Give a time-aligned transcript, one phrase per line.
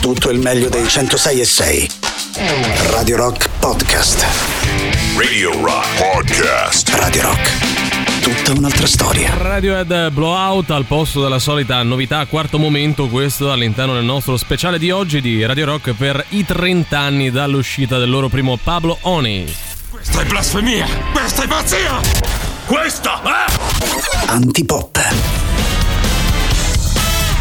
[0.00, 1.90] tutto il meglio dei 106 e 6.
[2.90, 4.26] Radio Rock Podcast.
[5.16, 6.88] Radio Rock Podcast.
[6.94, 8.22] Radio Rock.
[8.22, 9.34] Tutta un'altra storia.
[9.36, 14.90] Radiohead Blowout al posto della solita novità quarto momento, questo all'interno del nostro speciale di
[14.90, 19.52] oggi di Radio Rock per i 30 anni dall'uscita del loro primo Pablo Oni.
[19.90, 20.86] Questa è blasfemia!
[21.12, 22.00] Questa è pazzia!
[22.64, 24.30] Questa è...
[24.30, 25.39] Antipop.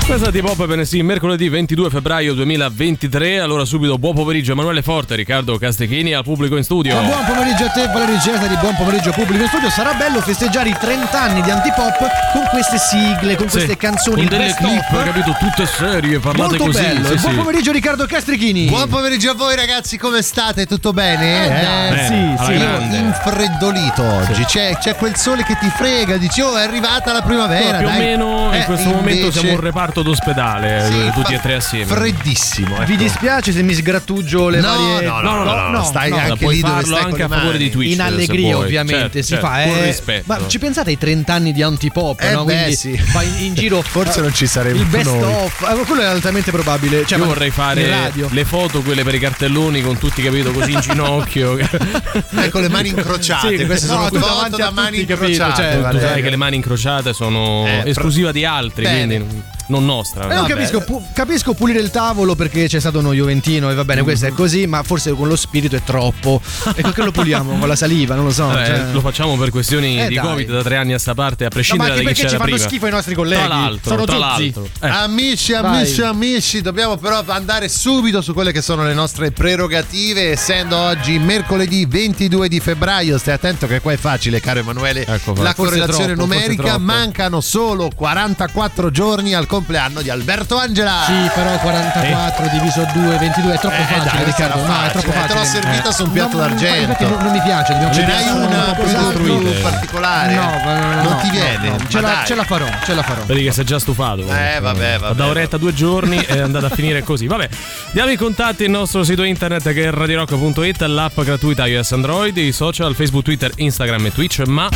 [0.10, 3.40] Questa di Pop bene sì, mercoledì 22 febbraio 2023.
[3.40, 6.96] Allora subito buon pomeriggio Emanuele Forte, Riccardo Castechini al pubblico in studio.
[6.96, 9.70] Ma buon pomeriggio a te Valerio Cesari, buon pomeriggio pubblico in studio.
[9.70, 12.00] Sarà bello festeggiare i 30 anni di Antipop
[12.34, 15.04] con queste sigle, con Sì, queste canzoni con delle clip, of.
[15.06, 15.36] capito?
[15.40, 16.82] Tutte serie, parlate Molto così.
[16.82, 17.08] bello.
[17.10, 17.38] sì, buon sì.
[17.40, 18.66] pomeriggio Riccardo Castrichini.
[18.66, 20.66] Buon pomeriggio a voi ragazzi, come state?
[20.66, 21.46] Tutto bene?
[21.46, 22.06] Eh, dai, Eh,
[22.38, 22.58] sì, sì.
[22.58, 22.98] grande.
[22.98, 27.78] Infreddolito oggi, c'è, c'è quel sole che ti frega, dici oh è arrivata la primavera.
[27.78, 31.34] più o dai." meno in Eh, questo momento siamo un reparto d'ospedale, Sì, eh, tutti
[31.34, 31.86] fa e tre assieme.
[31.86, 32.76] Freddissimo.
[32.76, 32.86] ecco.
[32.86, 36.56] Vi dispiace se mi sgrattugio le No, varie no, no, no, no, stai anche puoi
[36.56, 37.94] lì dove stai con anche a favore di Twitch.
[37.94, 40.24] in allegria ovviamente Certo, si certo, fa con eh, rispetto.
[40.28, 42.44] ma ci pensate ai 30 anni di antipop Eh no?
[42.46, 43.00] beh, quindi sì.
[43.14, 45.24] vai in, giro Forse non ci saremmo il best noi.
[45.24, 49.20] of eh, quello è altamente probabile cioè, Io vorrei fare le foto, quelle per i
[49.20, 51.58] cartelloni, con tutti, capito, così in ginocchio.
[52.40, 55.62] Ecco le mani incrociate, Sì, queste no, sono foto da mani tutti, incrociate.
[55.82, 59.26] cioè, tu sai che le mani incrociate sono Eh, esclusiva di altri, quindi
[59.70, 60.30] non nostra.
[60.30, 63.84] Eh, non capisco, pu- capisco pulire il tavolo perché c'è stato uno Juventino e va
[63.86, 66.42] bene, questo è così, ma forse con lo spirito è troppo.
[66.76, 67.58] E che lo puliamo?
[67.58, 68.48] Con la saliva, non lo so.
[68.48, 70.24] Vabbè, cioè- Lo facciamo per questioni Eh, di dai.
[70.26, 72.36] Covid da tre anni a sta parte, a No, prescindere anche da chi perché ci
[72.36, 72.68] c'era fanno prima.
[72.70, 73.40] schifo i nostri colleghi.
[73.46, 74.70] Tra l'altro, Sono tra l'altro.
[74.82, 74.88] Eh.
[74.88, 75.64] Amici, Vai.
[75.66, 81.18] amici, amici, dobbiamo però andare subito su quelle che sono le nostre prerogative, essendo oggi
[81.20, 83.18] mercoledì 22 di febbraio.
[83.18, 85.06] Stai attento che qua è facile, caro Emanuele.
[85.06, 86.78] Ecco la correlazione troppo, numerica.
[86.78, 91.04] Mancano solo 44 giorni al compleanno di Alberto Angela.
[91.06, 94.58] Sì, però 44 diviso 2, 22 è troppo Eh, facile, dai, Riccardo.
[94.60, 94.92] No, è facile.
[95.02, 95.40] troppo Eh, te facile.
[95.40, 96.80] l'ho servita su un piatto Non- d'argento.
[96.80, 100.34] Infatti non, non mi piace, dobbiamo Ce n'hai una un po' più, più particolare?
[100.34, 101.70] No, no, no, non no, ti no, viene.
[101.70, 103.22] no, ce, la, ce la farò, ce la farò.
[103.26, 104.22] Vedi che sei già stufato.
[104.22, 105.16] Eh, vabbè, vabbè.
[105.16, 107.28] Da oretta due giorni è andata a finire così.
[107.28, 107.50] Vabbè,
[107.92, 112.52] diamo i contatti il nostro sito internet che è radirock.it, l'app gratuita iOS Android, i
[112.54, 114.70] social Facebook, Twitter, Instagram e Twitch, ma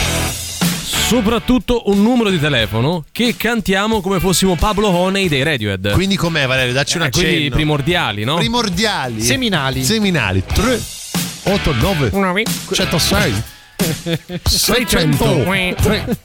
[0.93, 5.91] soprattutto un numero di telefono che cantiamo come fossimo Pablo Honey dei Radiohead.
[5.93, 6.73] Quindi com'è Valerio?
[6.73, 8.35] Dacci un Eh, quelli primordiali, no?
[8.35, 9.21] Primordiali.
[9.21, 9.83] Seminali.
[9.83, 10.43] Seminali.
[10.45, 10.81] 3
[11.45, 11.73] 8
[12.11, 13.43] 9 106
[14.43, 15.43] 600
[15.81, 16.17] 3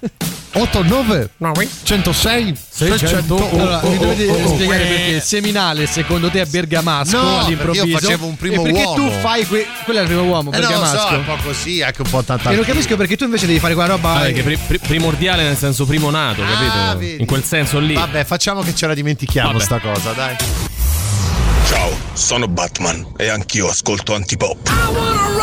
[0.50, 1.30] 8 9
[1.82, 4.54] 106 600 Allora, mi dovete oh, oh.
[4.54, 7.86] spiegare perché seminale secondo te è bergamasco No, perché all'improvviso.
[7.86, 8.94] io facevo un primo e perché uomo.
[9.10, 11.08] tu fai que- quello è il primo uomo, Eh no, lo so, bergamasco.
[11.08, 13.58] è un po' così, anche un po' tanta e non capisco perché tu invece devi
[13.58, 16.98] fare quella roba Ah, perché pri- pri- primordiale nel senso primo nato, Ah, capito?
[16.98, 17.20] vedi.
[17.20, 17.94] In quel senso lì.
[17.94, 19.62] Vabbè, facciamo che ce la dimentichiamo Vabbè.
[19.64, 20.36] sta cosa, dai.
[21.68, 24.62] Ciao, sono Batman e anch'io ascolto Antipop.
[24.62, 25.36] Turn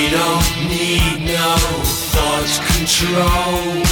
[0.00, 1.56] We don't need no
[2.10, 3.84] thought control.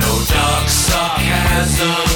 [0.00, 2.09] No dark sarcasm.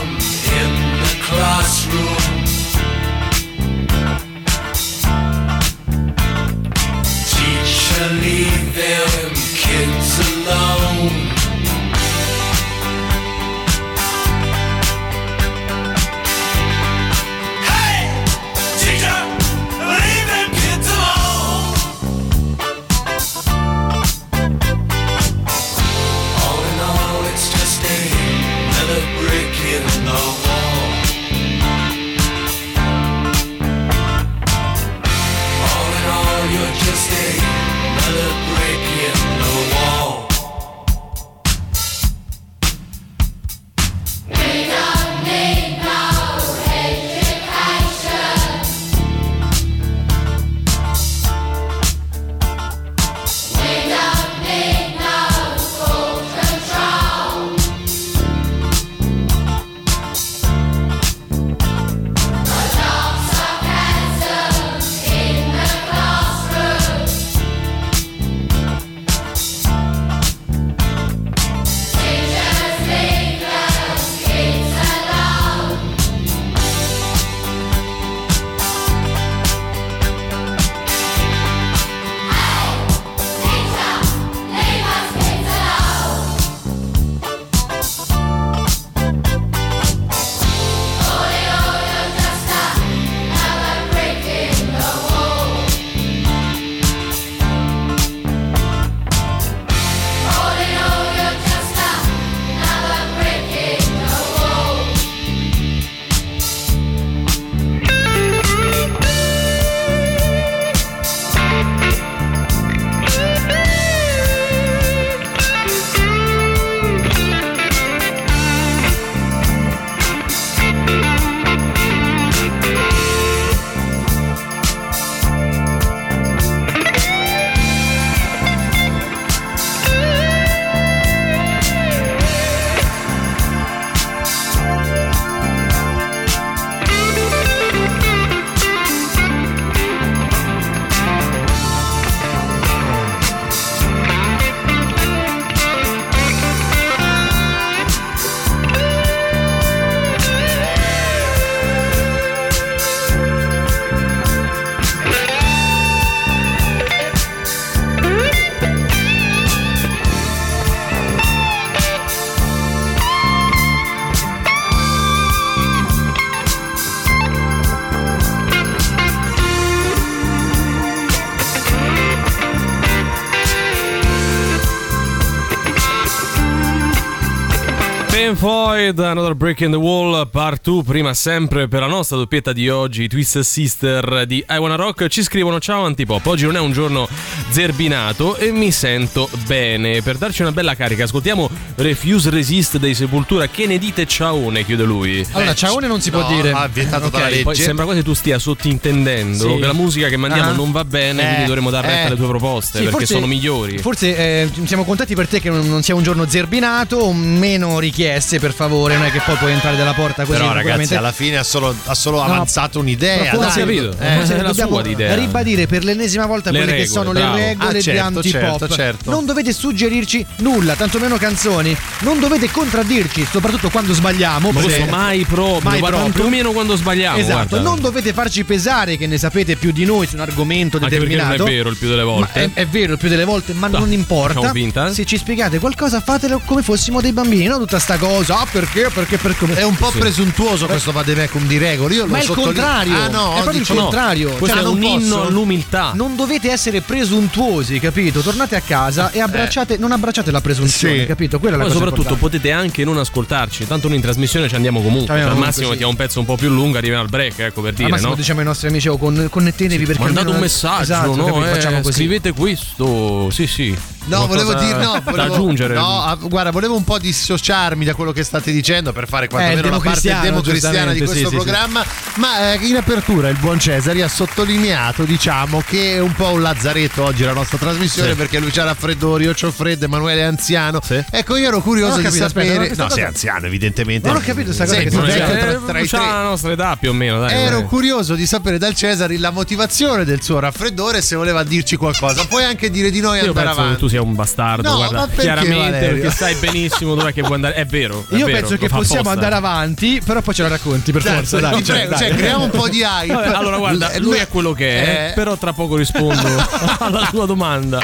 [178.25, 182.55] Pink Floyd, Another Break in the Wall, part 2, prima sempre per la nostra doppietta
[182.55, 186.59] di oggi, Twist Sister di I Wanna Rock, ci scrivono ciao Antipop, oggi non è
[186.59, 187.07] un giorno
[187.51, 193.47] zerbinato e mi sento bene, per darci una bella carica ascoltiamo Refuse Resist dei Sepultura,
[193.47, 195.27] che ne dite ciaone, chiude lui.
[195.33, 196.51] Allora, ciaone non si può No, dire.
[196.53, 197.43] ha vietato dalla Ok, legge.
[197.43, 199.59] poi sembra quasi tu stia sottintendendo Sì.
[199.59, 200.55] che la musica che mandiamo Ah.
[200.55, 202.07] non va bene, Eh, quindi dovremo dar retta eh.
[202.07, 203.77] alle tue proposte Sì, perché forse- sono migliori.
[203.79, 207.79] Forse eh, siamo contenti per te che non sia un giorno zerbinato, meno
[208.15, 210.39] richieste per favore, non è che poi puoi entrare dalla porta così.
[210.39, 213.31] Però ragazzi, alla fine ha solo, ha solo No, avanzato un'idea.
[213.31, 213.77] Però forse- dai.
[213.77, 214.03] capito.
[214.03, 215.15] Eh, è la sua l'idea.
[215.15, 217.37] ribadire per l'ennesima volta Le quelle che regole, sono bravo.
[217.37, 218.59] le regole Ah, di certo, antipop.
[218.59, 219.11] certo, certo.
[219.11, 221.77] Non dovete suggerirci nulla, tantomeno canzoni.
[222.01, 224.51] Non dovete contraddirci, soprattutto quando sbagliamo.
[224.53, 226.13] Ma questo mai proprio, Mai ma proprio.
[226.13, 227.19] tantomeno quando sbagliamo.
[227.19, 227.69] Esatto, guarda.
[227.69, 231.37] non dovete farci pesare che ne sapete più di noi su un argomento Anche determinato.
[231.39, 232.45] non è vero il più delle volte.
[232.45, 234.53] è, è vero il più delle volte, ma No, non importa.
[234.53, 234.93] eh?
[234.93, 238.04] Se ci spiegate qualcosa, fatelo come fossimo dei bambini, non tutta sta cosa.
[238.05, 238.91] Ah, perché?
[238.93, 239.17] Perché?
[239.19, 239.55] Perché?
[239.55, 241.95] È un po' presuntuoso questo vademecum di regole.
[241.95, 242.97] Io Ma lo è il contrario.
[242.97, 244.29] Ah, no, È proprio il contrario.
[244.31, 245.93] Questo Cioè, è non un inno all'umiltà.
[245.95, 248.21] Non dovete essere presuntuosi, capito?
[248.21, 251.07] Tornate a casa e abbracciate, non abbracciate la presunzione, Sì.
[251.07, 251.39] capito?
[251.39, 252.39] Quella è la cosa soprattutto importante.
[252.39, 255.07] potete anche non ascoltarci, tanto noi in trasmissione ci andiamo comunque.
[255.07, 255.71] Ci andiamo Al massimo sì.
[255.73, 258.11] mettiamo un pezzo un po' più lungo, arriviamo al break, ecco per Al dire, massimo
[258.11, 258.17] no?
[258.17, 261.25] diciamo ai nostri amici, oh, con- connettetevi perché Mandate un messaggio, esatto, no?
[261.25, 261.45] capito?
[261.47, 261.93] Eh, Facciamo così.
[261.93, 263.31] Scrivete questo.
[263.31, 263.77] Sì, sì.
[264.07, 265.73] No, volevo dire, no, da aggiungere.
[265.75, 269.29] no, ah, guarda, volevo un po' dissociarmi da quello che state dicendo per fare Eh,
[269.29, 271.85] quantomeno il la parte democristiana di questo sì, sì, programma.
[272.17, 276.43] Ma eh, in apertura il buon Cesari ha sottolineato, diciamo, che è un po' un
[276.43, 278.17] lazzaretto oggi la nostra trasmissione Sì.
[278.17, 280.81] perché lui c'ha raffreddore, io c'ho freddo, Emanuele è anziano.
[281.11, 282.59] Ecco, io ero curioso ho di capito, aspetta, sapere.
[282.61, 284.09] ma questa no, cosa- sei anziano, evidentemente.
[284.09, 285.99] Non ho capito sta cosa Sei che più vecchio tra, i tre.
[285.99, 287.33] la nostra età più o meno, dai.
[287.35, 287.65] Ero dai.
[287.69, 292.25] curioso di sapere dal Cesari la motivazione del suo raffreddore se voleva dirci qualcosa.
[292.27, 293.81] Puoi anche dire di noi e Io andare penso che avanti.
[293.81, 295.89] tu sia un bastardo, No, guarda, ma perché, chiaramente Valerio?
[296.03, 297.55] perché sai benissimo dov'è che vuoi andare.
[297.55, 297.84] È vero.
[297.87, 299.11] È Io vero, penso che possiamo apposta.
[299.11, 301.37] andare avanti, però poi ce la racconti per Dai, forza.
[301.37, 301.99] ti Dai, prego, dai.
[301.99, 303.13] cioè, creiamo un po' di hype.
[303.13, 305.13] Allora guarda, L- lui è quello che è, Eh.
[305.15, 306.29] però tra poco rispondo
[306.79, 307.81] alla tua domanda.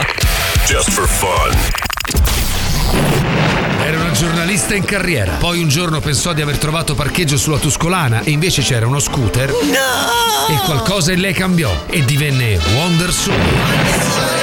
[0.66, 1.56] Just for fun.
[3.82, 5.32] Era una giornalista in carriera.
[5.32, 9.50] Poi un giorno pensò di aver trovato parcheggio sulla Tuscolana e invece c'era uno scooter.
[9.50, 14.39] E qualcosa in lei cambiò e divenne Wonder Soul.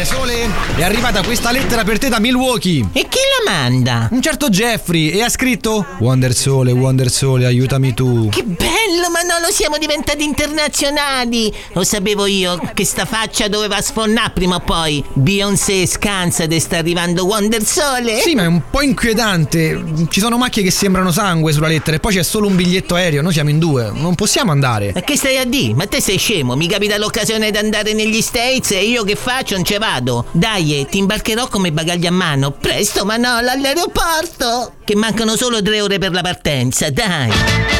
[0.00, 2.88] Maria Sole, è arrivata questa lettera per te da Milwaukee.
[2.94, 4.08] E chi la manda?
[4.10, 8.30] Un certo Jeffrey e ha scritto Wonder Sole, Wonder Sole, aiutami tu.
[8.30, 11.52] Che bello, Manolo, siamo diventati internazionali!
[11.74, 15.04] Lo sapevo io che sta faccia doveva sfonnare prima o poi.
[15.12, 18.20] Beyoncé scansa ed sta arrivando Wonder Sole.
[18.20, 19.84] Sì, ma è un po' inquietante.
[20.08, 23.20] Ci sono macchie che sembrano sangue sulla lettera e poi c'è solo un biglietto aereo.
[23.20, 24.92] Noi siamo in due, non possiamo andare.
[24.94, 25.74] Ma che stai a dire?
[25.74, 26.56] Ma te sei scemo?
[26.56, 29.56] Mi capita l'occasione di andare negli States e io che faccio?
[29.56, 29.88] Non ce vado.
[30.30, 32.52] Dai, eh, ti imbarcherò come bagagli a mano.
[32.52, 34.74] Presto, Manolo, all'aeroporto!
[34.84, 37.79] Che mancano solo tre ore per la partenza, dai!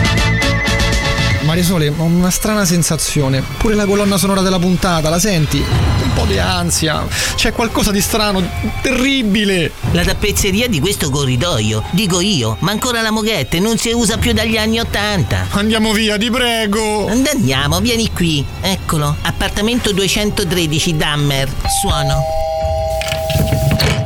[1.51, 3.43] Maria Sole, ho una strana sensazione.
[3.57, 5.59] Pure la colonna sonora della puntata, la senti?
[5.59, 7.05] Un po' di ansia.
[7.35, 8.41] C'è qualcosa di strano,
[8.81, 9.73] terribile.
[9.91, 14.33] La tappezzeria di questo corridoio, dico io, ma ancora la moquette non si usa più
[14.33, 15.49] dagli anni Ottanta.
[15.51, 17.09] Andiamo via, ti prego.
[17.09, 18.47] Andiamo, vieni qui.
[18.61, 21.49] Eccolo, appartamento 213 Dammer.
[21.81, 22.23] Suono.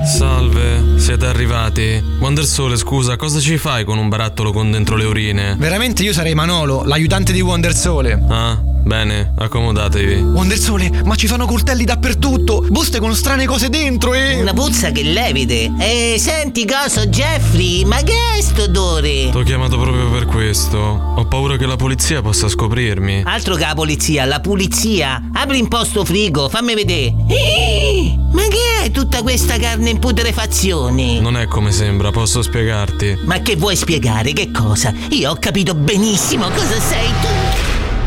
[0.07, 2.02] Salve, siete arrivati.
[2.18, 5.54] Wonder Sole, scusa, cosa ci fai con un barattolo con dentro le urine?
[5.58, 8.18] Veramente io sarei Manolo, l'aiutante di Wonder Sole.
[8.26, 10.23] Ah, bene, accomodatevi.
[10.23, 14.41] Wonder Sole, ma ci sono coltelli dappertutto, buste con strane cose dentro e...
[14.41, 15.73] Una puzza che levide.
[15.79, 19.31] E senti coso, Jeffrey, ma che è sto odore?
[19.31, 20.79] T'ho chiamato proprio per questo.
[20.79, 23.23] Ho paura che la polizia possa scoprirmi.
[23.25, 25.31] Altro che la polizia, la pulizia.
[25.33, 27.14] Apri un po' sto frigo, fammi vedere.
[27.29, 31.21] Eh, ma che è tutta questa carne in putrefazione?
[31.21, 33.19] Non è come sembra, posso spiegarti.
[33.25, 34.33] Ma che vuoi spiegare?
[34.33, 34.93] Che cosa?
[35.11, 37.44] Io ho capito benissimo cosa sei tu.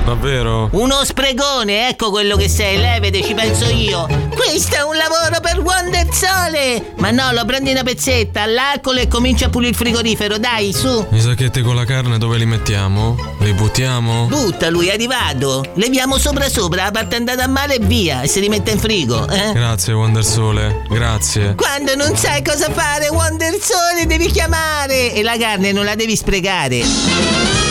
[0.07, 0.69] Davvero?
[0.71, 4.07] Uno spregone, ecco quello che sei, levete, ci penso io.
[4.33, 6.93] Questo è un lavoro per Wonder Sole.
[6.95, 11.05] Ma no, lo prendi una pezzetta, all'alcol e comincia a pulire il frigorifero, dai, su.
[11.11, 13.17] I sacchetti con la carne dove li mettiamo?
[13.39, 14.27] Li buttiamo?
[14.27, 15.65] Butta lui, è arrivato.
[15.73, 19.27] Leviamo sopra sopra, la parte andata a male e via, e si rimette in frigo,
[19.27, 19.51] eh?
[19.51, 21.53] Grazie, Wonder Sole, grazie.
[21.55, 26.15] Quando non sai cosa fare, Wonder Sole devi chiamare e la carne non la devi
[26.15, 27.66] sprecare.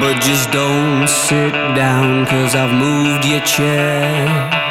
[0.00, 4.65] But just don't sit down, cause I've moved your chair.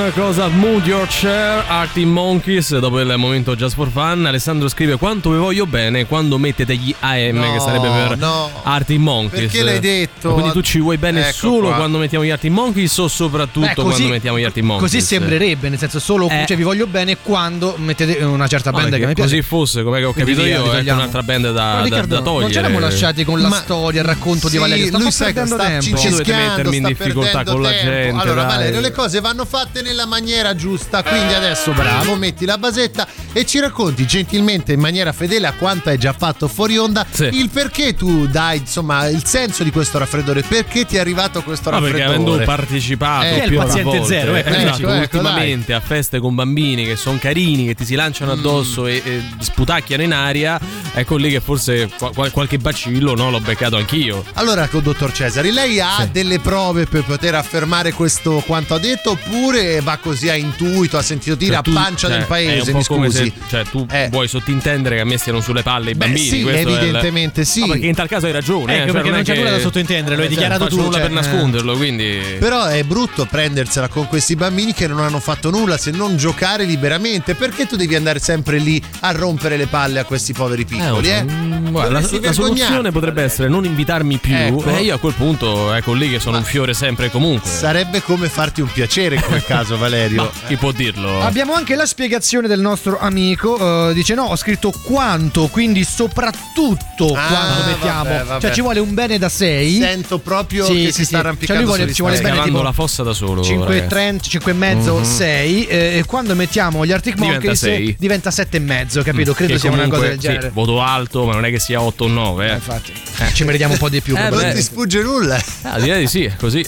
[0.00, 4.96] Down, cosa Mood Your Chair, Arctic Monkeys, dopo il momento Just for Fun, Alessandro scrive
[4.96, 8.50] quanto vi voglio bene quando mettete gli AM, No, che sarebbe per no.
[8.62, 9.42] Arctic Monkeys.
[9.50, 10.32] Perché l'hai detto?
[10.32, 11.76] Quindi tu ci vuoi bene Ecco solo qua.
[11.76, 14.90] quando mettiamo gli Arctic Monkeys o soprattutto Beh, così- quando mettiamo gli Arctic Monkeys?
[14.92, 16.44] Così sembrerebbe, nel senso solo Eh.
[16.46, 19.20] cioè vi voglio bene quando mettete una certa No, band che mi piace.
[19.36, 20.98] così fosse, come ho Quindi capito via, io, ritagliamo.
[21.00, 22.40] un'altra band da, Però, da, Riccardo, da togliere.
[22.42, 24.86] Non ci eravamo lasciati con la Ma- storia, il racconto di Sì, Valerio.
[24.86, 25.82] Sta lui che perdendo sta tempo.
[25.84, 27.90] cincischiando, mettermi in sta difficoltà con la tempo.
[27.90, 28.44] gente, Allora.
[28.44, 31.02] Valerio, le cose vanno fatte nella maniera giusta.
[31.02, 35.88] Quindi adesso, bravo, metti la basetta e ci racconti gentilmente, in maniera fedele a quanto
[35.88, 37.24] hai già fatto fuori onda, Sì.
[37.24, 40.42] il perché tu dai, insomma, il senso di questo raffreddore.
[40.42, 42.30] Perché ti è arrivato questo No, perché raffreddore?
[42.32, 46.18] avendo partecipato Eh, più il paziente volte, zero, ecco, esatto, ecco, ecco, ultimamente a feste
[46.20, 50.58] con bambini che sono carini, che ti si lanciano addosso e, e sputacchiano in aria,
[50.94, 54.24] ecco lì che forse qua- qual- qualche bacillo no, l'ho beccato anch'io.
[54.34, 59.10] Allora, con dottor Cesari, lei ha delle prove per poter affermare questo quanto ha detto
[59.10, 62.72] oppure va così a intuito, a sentito dire, Cioè, a tu- pancia cioè, del paese,
[62.74, 63.16] mi scusi?
[63.16, 64.08] se cioè, tu Eh.
[64.10, 66.26] vuoi sottintendere che a me stiano sulle palle i Beh, bambini.
[66.26, 67.60] sì, questo è il- evidentemente sì.
[67.60, 68.72] No, perché in tal caso hai ragione.
[68.74, 70.66] Ecco, eh, cioè, perché è non c'è che- nulla da sottintendere, lo hai Eh, dichiarato
[70.66, 71.14] tu, nulla cioè, per eh.
[71.14, 75.90] nasconderlo, quindi Però è brutto prendersela con questi bambini che non hanno fatto nulla se
[75.92, 77.34] non giocare liberamente.
[77.34, 81.08] Perché tu devi andare sempre lì a rompere le palle a questi poveri piccoli?
[81.08, 84.64] Eh, Eh, mm, guarda, la, la soluzione potrebbe essere non invitarmi più Ecco.
[84.70, 87.48] e io a quel punto ecco lì che sono un fiore sempre e comunque.
[87.50, 90.22] Sarebbe come farti un piacere in quel caso, Valerio.
[90.24, 91.20] Ma chi può dirlo?
[91.22, 93.88] Abbiamo anche la spiegazione del nostro amico.
[93.90, 98.04] eh, dice: No, ho scritto quanto, quindi soprattutto Ah, quando mettiamo.
[98.04, 98.40] vabbè, vabbè.
[98.40, 99.78] Cioè, ci vuole un bene da 6.
[99.80, 101.22] Sento proprio Sì, che sì, si sta sì.
[101.24, 103.42] arrampicando Cioè, lui vuole- ci vuole bene, tipo la fossa da solo.
[103.42, 103.88] 5 ragazzi.
[103.88, 108.60] 30, 5 e mezzo, 6 e quando mettiamo gli Arctic Diventa Monkeys diventa 7 e
[108.60, 109.32] mezzo, capito?
[109.32, 110.46] Credo Che sia una cosa comunque, del genere.
[110.48, 112.46] Sì, voto alto, ma non è che sia 8 o 9.
[112.46, 112.54] Eh, Eh.
[112.54, 112.92] infatti,
[113.32, 114.16] ci meritiamo un po' di più.
[114.16, 115.40] Eh, Non ti sfugge nulla.
[115.62, 116.66] Ah, direi di sì, è così.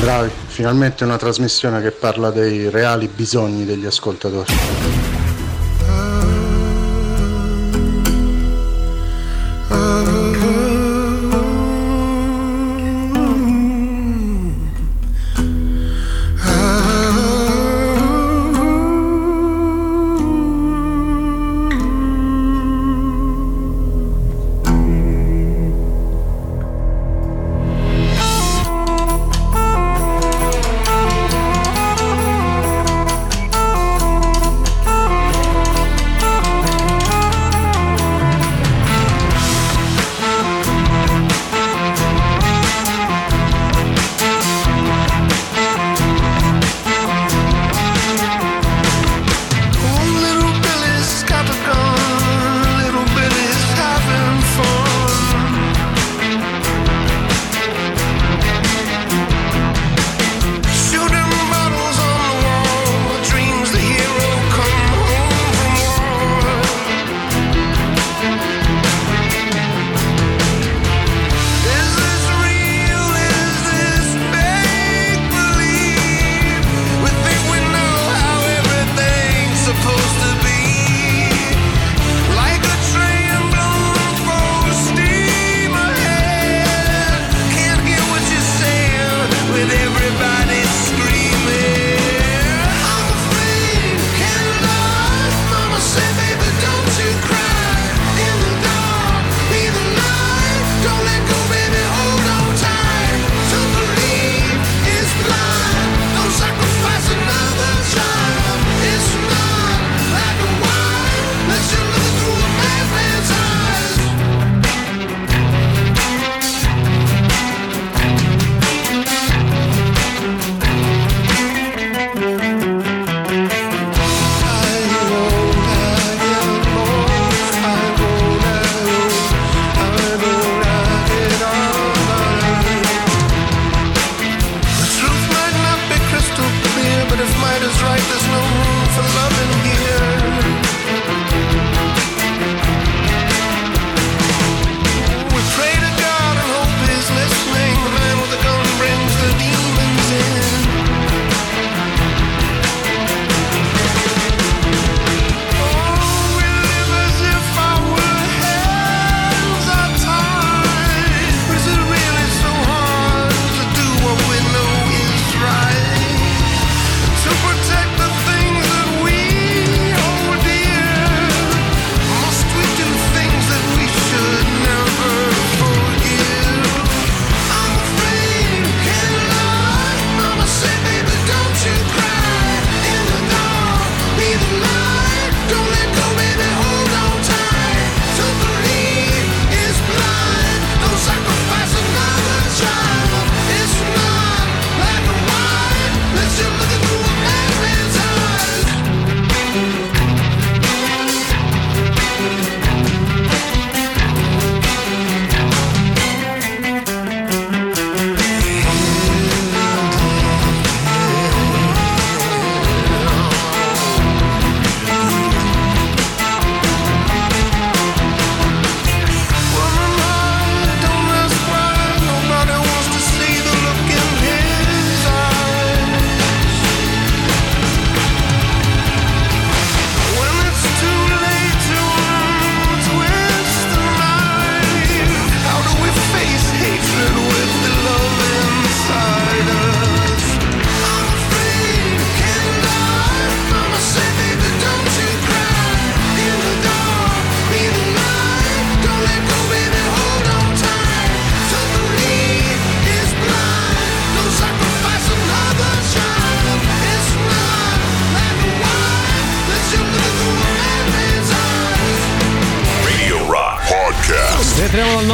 [0.00, 4.91] Bravi, finalmente una trasmissione che parla dei reali bisogni degli ascoltatori.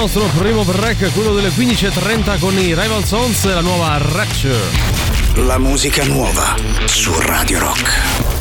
[0.09, 4.57] Nostro primo break, quello delle 15.30 con i Rival Sons e la nuova Rapture.
[5.35, 8.38] La musica nuova su Radio Rock.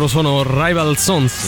[0.00, 1.46] Loro sono Rival Sons.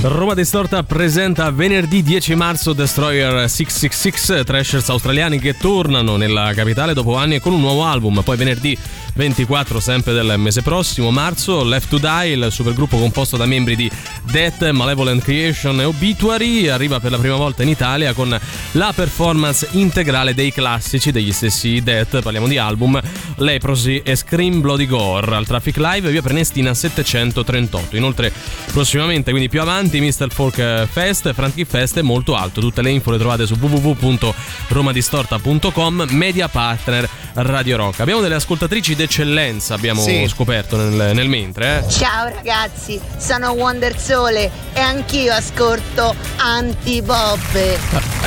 [0.00, 7.16] Roma Distorta presenta venerdì 10 marzo Destroyer 666, trashers australiani che tornano nella capitale dopo
[7.16, 8.22] anni con un nuovo album.
[8.22, 8.78] Poi venerdì
[9.14, 13.90] 24 sempre del mese prossimo, marzo, Left to Die, il supergruppo composto da membri di
[14.30, 18.38] Death, Malevolent Creation e Obituary, arriva per la prima volta in Italia con
[18.72, 23.00] la performance integrale dei classici degli stessi Death, parliamo di album
[23.36, 27.96] Leprosy e Scream Bloody Gore al Traffic Live via Prenestina 738.
[27.96, 28.32] Inoltre
[28.72, 30.26] prossimamente, quindi più avanti, Mr.
[30.30, 32.60] Folk Fest, Frantic Fest e molto alto.
[32.60, 38.00] Tutte le info le trovate su www.romadistorta.com, media partner Radio Rock.
[38.00, 40.26] Abbiamo delle ascoltatrici d'eccellenza, abbiamo Sì.
[40.28, 41.84] scoperto nel, nel mentre.
[41.86, 41.90] Eh.
[41.90, 47.78] Ciao ragazzi, sono Wonder Sole e anch'io ascolto Antipop.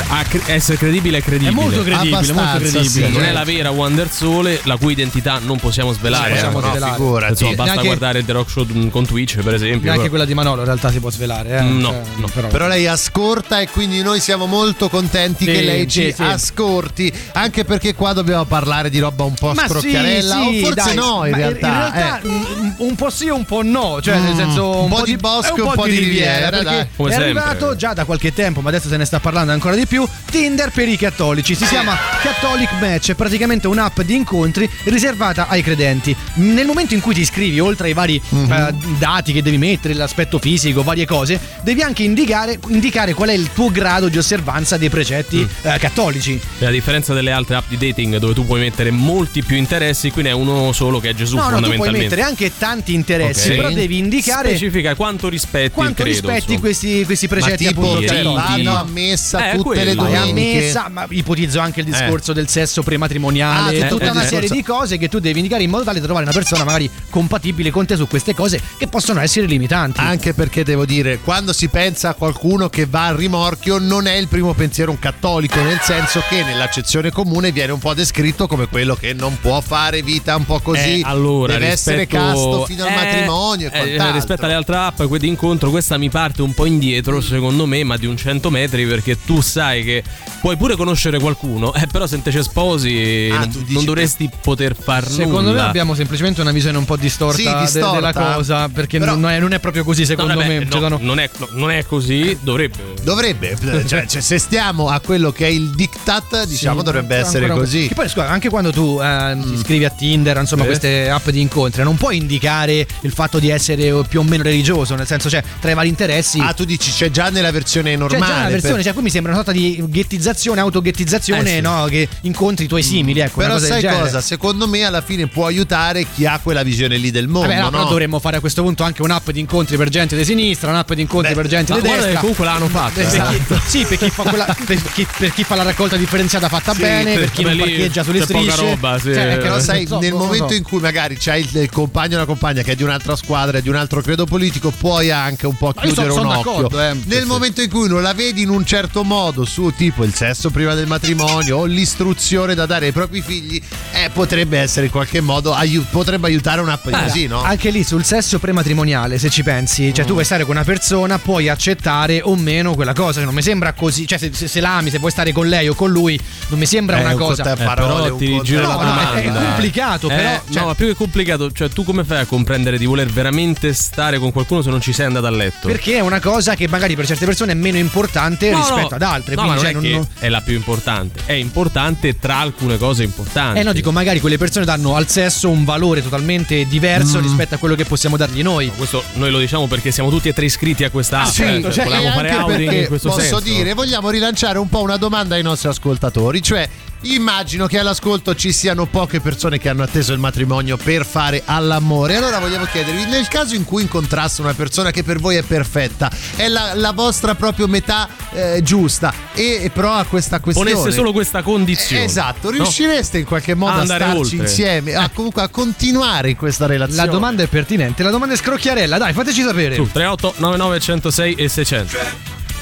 [0.08, 1.50] A cre- essere credibile è credibile.
[1.50, 3.06] È molto credibile, molto Abbastanza, credibile.
[3.06, 3.12] sì.
[3.12, 6.30] Non è la vera Wonder Sole, la cui identità non possiamo svelare.
[6.30, 6.62] Eh, possiamo eh.
[6.62, 6.92] no, svelare.
[6.92, 7.30] figurati.
[7.32, 9.90] Insomma, basta Neanche- guardare The Rock Show mm, con Twitch, per esempio.
[9.90, 11.58] Neanche quella di Manolo in realtà si può svelare.
[11.58, 11.60] Eh?
[11.62, 12.28] No, Cioè, no.
[12.32, 16.12] Però, Però lei ascolta e quindi noi siamo molto contenti Sì, che lei ci sì,
[16.14, 16.22] sì.
[16.22, 20.66] ascolti, anche perché qua dobbiamo parlare di roba un po' Ma scrocchiarella, sì, sì, o
[20.68, 21.66] forse dai, no in realtà.
[21.66, 22.28] In realtà eh.
[22.28, 24.00] mm, un po' sì, un po' no.
[24.02, 26.86] Cioè, nel Mm, senso, un po' di bosco e un po' di riviera, perché dai.
[26.96, 27.40] Come è sempre.
[27.40, 30.06] arrivato già da qualche tempo, ma adesso se ne sta parlando ancora di più.
[30.30, 31.54] Tinder per i cattolici.
[31.54, 36.14] Si chiama Catholic Match, è praticamente un'app di incontri riservata ai credenti.
[36.34, 38.52] Nel momento in cui ti iscrivi, oltre ai vari Mhm.
[38.52, 43.32] eh, dati che devi mettere, l'aspetto fisico, varie cose, devi anche indicare, indicare qual è
[43.34, 45.66] il tuo grado di osservanza dei precetti Mm.
[45.70, 46.40] eh, cattolici.
[46.58, 50.10] E a differenza delle altre app di dating dove tu puoi mettere molti più interessi,
[50.10, 52.08] qui ne è uno solo che è Gesù No, no, tu puoi fondamentalmente.
[52.16, 53.56] mettere anche tanti interessi, Ok.
[53.56, 55.28] però devi indicare Specifica quanto
[55.62, 56.10] rispetti quanto credo.
[56.10, 56.58] rispetti insomma.
[56.60, 60.02] questi, questi Ma precetti tipo appunto cioè, vanno a messa Eh, tutte le quello.
[60.02, 60.58] A domeniche.
[60.60, 64.48] messa, ma ipotizzo anche il discorso del sesso prematrimoniale, Ah, tutta eh, una eh, serie
[64.48, 67.70] di cose che tu devi indicare in modo tale da trovare una persona magari compatibile
[67.70, 70.00] con te su queste cose che possono essere limitanti.
[70.00, 74.14] Anche perché devo dire, quando si pensa a qualcuno che va al rimorchio, non è
[74.14, 78.66] il primo pensiero un cattolico, nel senso che nell'accezione comune viene un po' descritto come
[78.68, 81.00] quello che non può fare vita un po' così.
[81.00, 84.14] Eh, allora, deve essere rispetto- casto fino al eh, matrimonio e eh, quant'altro.
[84.14, 87.96] rispetto alle altre app di incontro questa mi parte un po' indietro secondo me ma
[87.96, 90.02] di un 100 metri perché tu sai che
[90.40, 95.06] puoi pure conoscere qualcuno eh, però se te ci sposi Ah, non, dovresti poter far
[95.08, 97.92] Secondo nulla me abbiamo semplicemente una visione un po' distorta, Sì, de- distorta.
[97.92, 100.58] della cosa, perché Però- non, è, non è proprio così No, secondo vabbè, me.
[100.64, 104.88] no, Ci sono- non, è, no, non è così dovrebbe Dovrebbe, cioè, cioè, se stiamo
[104.88, 107.88] a quello che è il dictat, diciamo Sì, dovrebbe essere così.
[107.88, 110.68] Che poi scusa, anche quando tu eh, ti iscrivi a Tinder, insomma, Sì.
[110.68, 114.94] queste app di incontri, non puoi indicare il fatto di essere più o meno religioso,
[114.94, 116.38] nel senso, cioè, tra i vari interessi.
[116.40, 118.26] Ah, tu dici c'è già nella versione normale.
[118.26, 121.60] già la versione, per- cioè, qui mi sembra una sorta di ghettizzazione, autoghettizzazione, Eh, sì.
[121.60, 121.84] no?
[121.88, 123.38] Che incontri i tuoi simili, ecco.
[123.40, 124.20] una Però cosa del sai cosa?
[124.20, 127.48] Secondo me alla fine può aiutare chi ha quella visione lì del mondo.
[127.48, 127.88] Vabbè, no, però no?
[127.88, 131.00] dovremmo fare a questo punto anche un'app di incontri per gente di sinistra, un'app di
[131.02, 132.10] incontri Beh, per gente di destra.
[132.10, 133.40] che comunque l'hanno fatta Per eh.
[133.46, 136.72] chi- sì, per chi, fa quella- per chi- per chi fa la raccolta differenziata fatta
[136.74, 138.70] Sì, bene, per chi non lì parcheggia sulle c'è poca strisce.
[138.70, 139.12] roba, sì.
[139.14, 140.54] Cioè, Però sai, so, nel momento so.
[140.54, 143.60] in cui magari c'hai il, il compagno o la compagna che è di un'altra squadra,
[143.60, 146.52] di un altro credo politico, puoi anche un po' Ma io chiudere son un occhio.
[146.52, 146.94] d'accordo, eh.
[147.04, 150.14] Nel Sì, momento in cui non la vedi in un certo modo, su tipo il
[150.14, 153.60] sesso prima del matrimonio o l'istruzione da dare ai propri figli,
[153.92, 157.42] eh, potrebbe essere in qualche modo aiu- potrebbe aiutare un'app Ah, così, no?
[157.42, 161.18] Anche lì sul sesso prematrimoniale, se ci pensi, cioè tu vuoi stare con una persona,
[161.18, 163.14] puoi accettare o meno quella cosa.
[163.14, 164.06] Cioè, non mi sembra così.
[164.06, 166.18] Cioè, se, se, se l'ami, se vuoi stare con lei o con lui,
[166.48, 167.52] non mi sembra Eh, una un cosa.
[167.52, 170.60] Eh, parole, però un ti la No, no, domanda è- è complicato, Eh, però, cioè-
[170.60, 174.18] no ma più che complicato cioè tu come fai a comprendere di voler veramente stare
[174.18, 176.94] con qualcuno se non ci sei andato a letto Perché è una cosa che magari
[176.96, 178.96] per certe persone è meno importante No, rispetto no.
[178.96, 179.34] ad altre.
[179.34, 181.20] No, quindi, ma cioè, non è non- che è la più importante.
[181.26, 183.58] È importante tra alcune cose importanti.
[183.60, 187.22] Eh no, dico, magari quelle persone danno al sesso un valore totalmente diverso Mm.
[187.22, 188.70] rispetto a quello che possiamo dargli noi.
[188.76, 191.30] Questo noi lo diciamo perché siamo tutti e tre iscritti a questa app.
[191.30, 193.40] Sì, eh, cioè, cioè, volevamo e fare outing in questo posso senso.
[193.40, 196.68] dire, vogliamo rilanciare un po' una domanda ai nostri ascoltatori, cioè
[197.04, 202.16] immagino che all'ascolto ci siano poche persone che hanno atteso il matrimonio per fare all'amore.
[202.16, 206.10] Allora vogliamo chiedervi, nel caso in cui incontrasse una persona che per voi è perfetta,
[206.36, 210.92] è la, la vostra proprio metà eh, giusta e, e però ha questa questione Ponesse
[210.92, 212.04] solo questa condizione.
[212.04, 212.56] Esatto, no?
[212.56, 214.36] riuscireste in qualche modo A a, andare starci oltre.
[214.36, 217.04] insieme, a, comunque a continuare in questa relazione?
[217.04, 219.74] La domanda è pertinente, la domanda è scrocchiarella, dai, fateci sapere.
[219.74, 221.96] Su 38 99 106 e 600.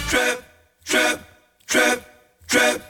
[0.09, 0.43] Trip,
[0.85, 1.19] trip,
[1.67, 2.03] trip,
[2.47, 2.81] trip.
[2.83, 2.90] I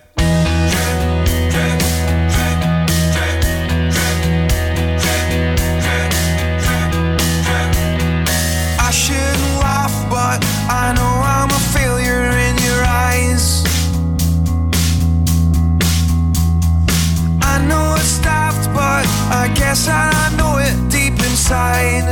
[19.32, 22.04] I guess I know it deep inside.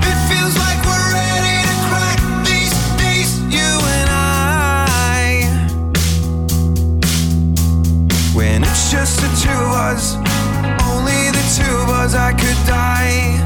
[0.00, 5.44] It feels like we're ready to crack these days, you and I.
[8.34, 10.16] When it's just the two of us,
[10.88, 13.37] only the two of us, I could die.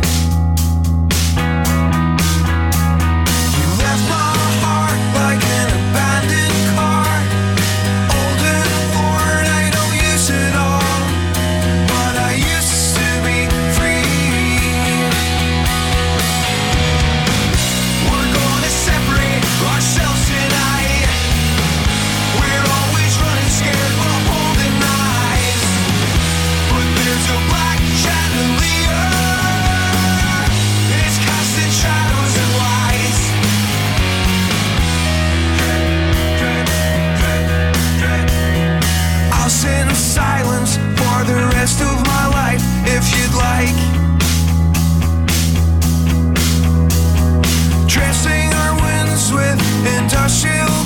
[43.64, 43.74] like.
[47.88, 50.81] Tracing our winds with industrial.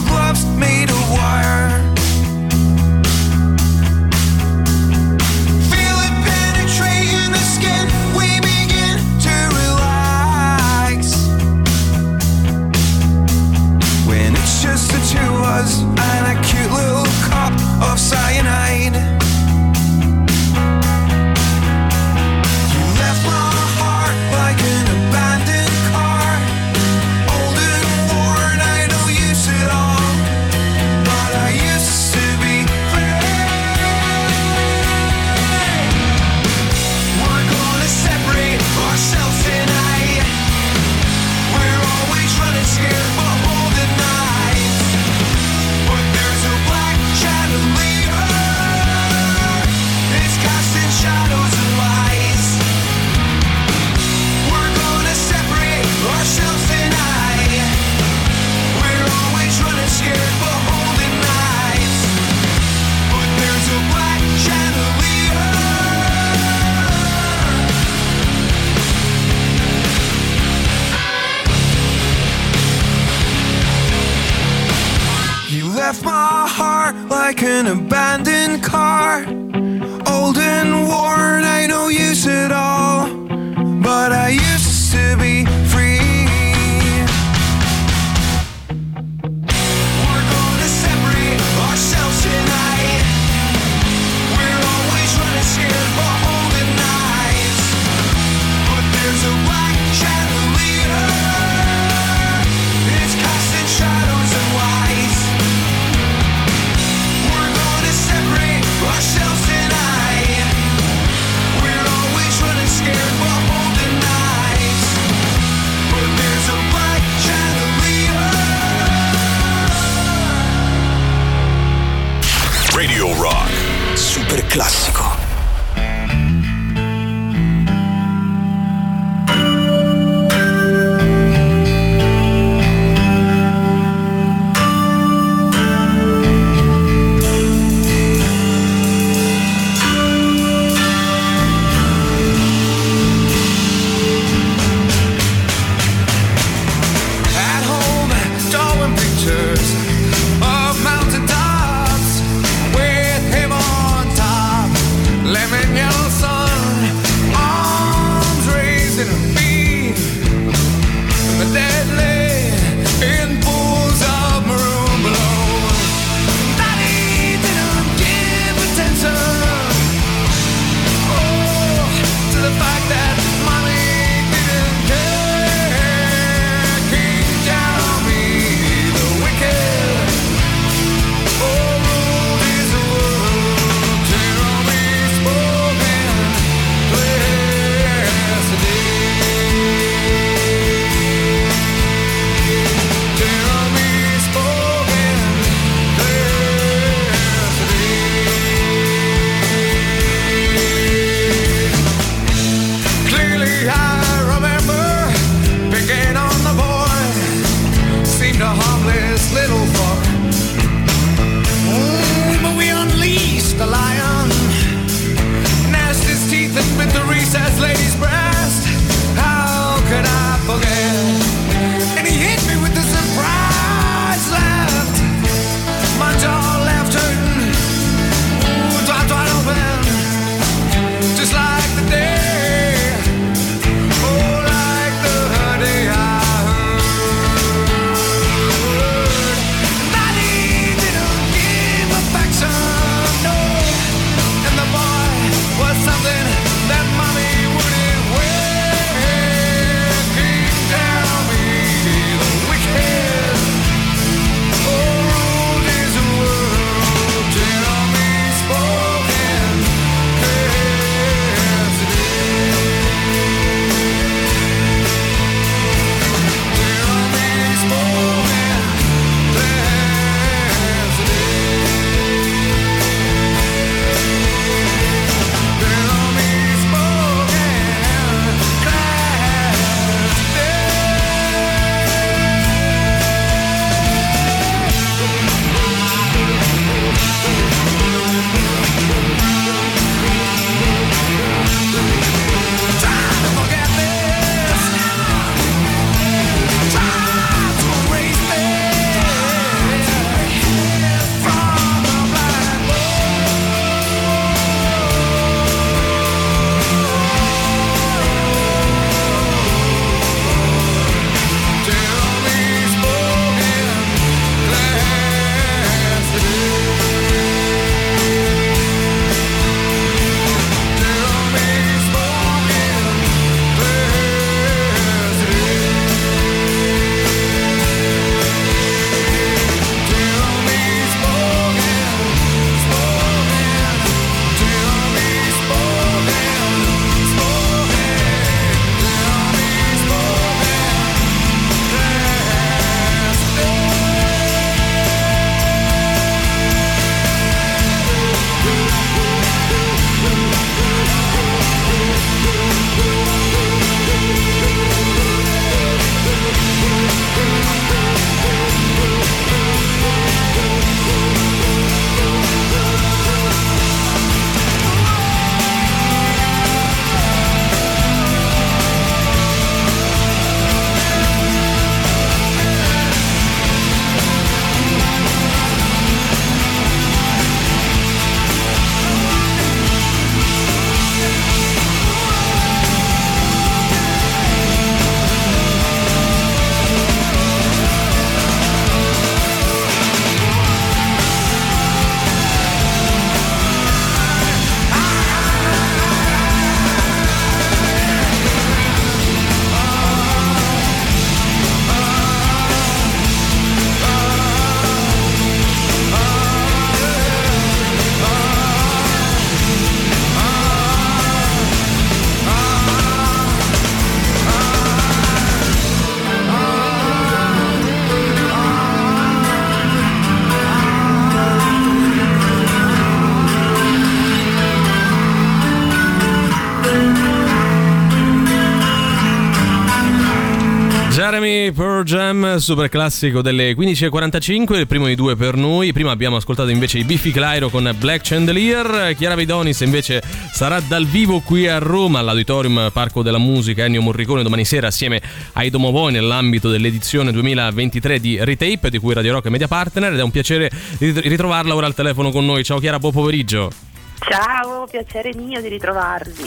[431.57, 435.73] Pearl Jam, super classico delle 15.45, il primo di due per noi.
[435.73, 438.95] Prima abbiamo ascoltato invece i Biffy Clyro con Black Chandelier.
[438.95, 440.03] Chiara Vidonis invece
[440.35, 445.01] sarà dal vivo qui a Roma all'Auditorium Parco della Musica Ennio Morricone domani sera assieme
[445.33, 449.99] ai Domovoi nell'ambito dell'edizione 2023 di Retape di cui Radio Rock è media partner ed
[449.99, 452.45] è un piacere rit- ritrovarla ora al telefono con noi.
[452.45, 453.76] Ciao Chiara, buon pomeriggio.
[453.99, 456.25] Ciao, piacere mio di ritrovarvi.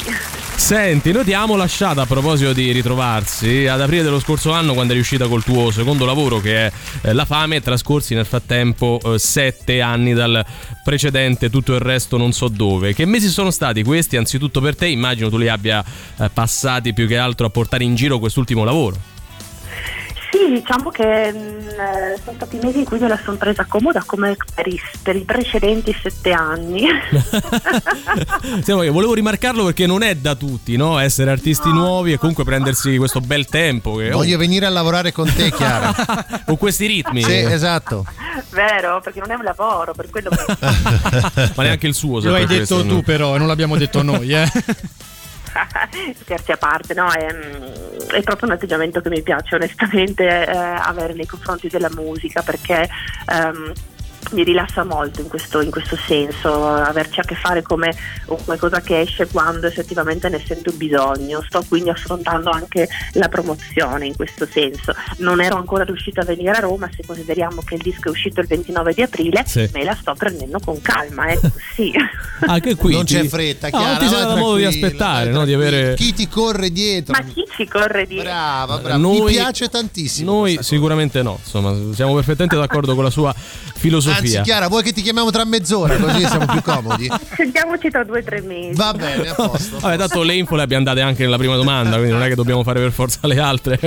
[0.55, 4.91] Senti, noi ti abbiamo lasciato a proposito di ritrovarsi ad aprile dello scorso anno quando
[4.91, 6.71] eri uscita col tuo secondo lavoro che è
[7.03, 10.45] eh, La Fame, trascorsi nel frattempo eh, sette anni dal
[10.83, 12.93] precedente, tutto il resto non so dove.
[12.93, 14.17] Che mesi sono stati questi?
[14.17, 15.83] Anzitutto per te, immagino tu li abbia
[16.17, 19.18] eh, passati più che altro a portare in giro quest'ultimo lavoro.
[20.31, 24.03] Sì, diciamo che mh, eh, sono stati mesi in cui me la sono presa comoda
[24.05, 26.87] come per i, per i precedenti sette anni.
[28.63, 30.99] Che volevo rimarcarlo perché non è da tutti, no?
[30.99, 33.95] Essere artisti nuovi e comunque prendersi questo bel tempo.
[33.95, 35.93] Che, oh, Voglio venire a lavorare con te, Chiara.
[36.45, 37.23] con questi ritmi.
[37.23, 38.05] Sì, esatto.
[38.51, 40.45] Vero, perché non è un lavoro, per quello che...
[41.55, 42.19] Ma neanche il suo.
[42.19, 43.01] Lo hai detto questo, tu no?
[43.01, 44.49] però, e non l'abbiamo detto noi, eh.
[46.19, 47.11] Scherzi a parte, no?
[47.11, 52.41] È, è proprio un atteggiamento che mi piace onestamente eh, avere nei confronti della musica
[52.41, 52.87] perché
[53.27, 53.73] ehm,
[54.31, 57.95] mi rilassa molto in questo, in questo senso, averci a che fare come
[58.45, 61.43] una cosa che esce quando effettivamente ne sento bisogno.
[61.47, 64.93] Sto quindi affrontando anche la promozione in questo senso.
[65.17, 68.39] Non ero ancora riuscita a venire a Roma, se consideriamo che il disco è uscito
[68.41, 69.67] il 29 di aprile, Sì.
[69.73, 71.91] me la sto prendendo con calma, ecco sì.
[72.41, 73.93] Anche qui non ti- c'è fretta, No, Chiara.
[73.93, 75.43] non ti sarà modo di aspettare, no?
[75.45, 77.13] Di avere- Chi ti corre dietro?
[77.17, 78.17] Ma chi ci corre di...
[78.17, 78.97] Brava, brava.
[78.97, 80.31] Noi- Mi piace tantissimo.
[80.31, 84.07] Noi sicuramente no, insomma, siamo perfettamente d'accordo con la sua filosofia.
[84.11, 87.09] Anzi, Chiara, vuoi che ti chiamiamo tra mezz'ora così siamo più comodi?
[87.35, 88.75] Sentiamoci tra due o tre mesi.
[88.75, 89.79] Va bene, a posto.
[89.79, 92.35] Vabbè, tanto le info le abbiamo date anche nella prima domanda, quindi non è che
[92.35, 93.79] dobbiamo fare per forza le altre.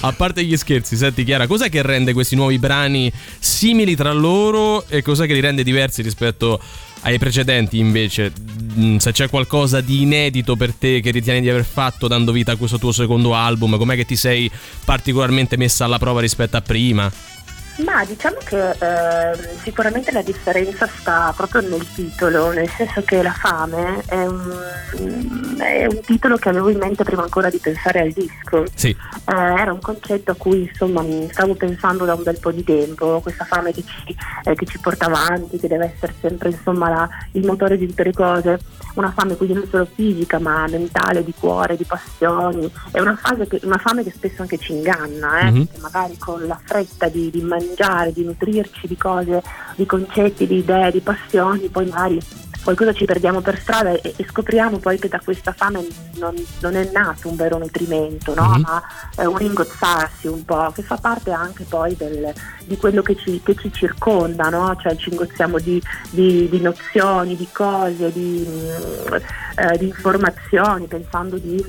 [0.00, 4.86] A parte gli scherzi, senti Chiara, cos'è che rende questi nuovi brani simili tra loro
[4.88, 6.60] e cos'è che li rende diversi rispetto
[7.02, 8.32] ai precedenti invece?
[8.78, 12.52] Mm, Se c'è qualcosa di inedito per te che ritieni di aver fatto dando vita
[12.52, 14.50] a questo tuo secondo album, com'è che ti sei
[14.84, 17.10] particolarmente messa alla prova rispetto a prima?
[17.84, 23.32] Ma diciamo che ehm, sicuramente la differenza sta proprio nel titolo, nel senso che La
[23.32, 28.12] fame è un, è un titolo che avevo in mente prima ancora di pensare al
[28.12, 28.64] disco.
[28.74, 28.88] Sì.
[28.88, 33.20] Eh, era un concetto a cui insomma stavo pensando da un bel po' di tempo,
[33.20, 37.08] questa fame che ci, eh, che ci porta avanti, che deve essere sempre insomma la-
[37.32, 38.58] il motore di tutte le cose,
[38.94, 43.46] una fame quindi non solo fisica ma mentale, di cuore, di passioni, è una, fase
[43.46, 45.64] che- una fame che spesso anche ci inganna, eh, Mhm.
[45.66, 47.64] perché magari con la fretta di, di mangiare,
[48.12, 49.42] di nutrirci di cose,
[49.74, 52.20] di concetti, di idee, di passioni, poi magari
[52.66, 55.86] qualcosa ci perdiamo per strada e, e scopriamo poi che da questa fame
[56.18, 58.48] non, non è nato un vero nutrimento, no?
[58.48, 58.60] Mhm.
[58.62, 58.82] ma
[59.14, 62.32] è un ingozzarsi un po', che fa parte anche poi del-
[62.64, 64.74] di quello che ci, che ci circonda, no?
[64.80, 69.14] cioè ci ingozziamo di, di- di nozioni, di cose, di, mm,
[69.58, 71.64] eh, di informazioni, pensando di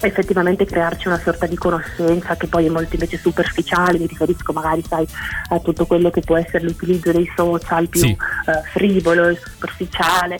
[0.00, 4.82] effettivamente crearci una sorta di conoscenza che poi è molto invece superficiale, mi riferisco magari
[4.86, 5.06] sai
[5.50, 8.10] a tutto quello che può essere l'utilizzo dei social più Sì.
[8.10, 10.38] eh, frivolo e superficiale.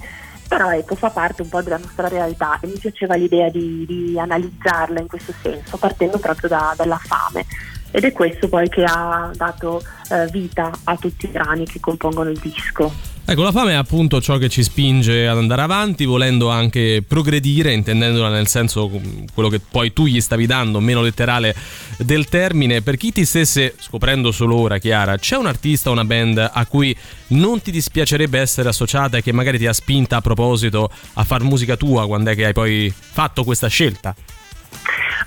[0.48, 4.18] Però ecco, fa parte un po' della nostra realtà e mi piaceva l'idea di, di
[4.18, 7.44] analizzarla in questo senso, partendo proprio da- dalla fame.
[7.90, 12.30] Ed è questo poi che ha dato eh, vita a tutti i brani che compongono
[12.30, 12.90] il disco.
[13.30, 17.74] Ecco, la fame è appunto ciò che ci spinge ad andare avanti, volendo anche progredire,
[17.74, 21.54] intendendola nel senso mm, quello che poi tu gli stavi dando, meno letterale
[21.98, 22.80] del termine.
[22.80, 26.96] Per chi ti stesse scoprendo solo ora, Chiara, c'è un artista una band a cui
[27.28, 31.42] non ti dispiacerebbe essere associata e che magari ti ha spinta a proposito a far
[31.42, 34.16] musica tua quando è che hai poi fatto questa scelta?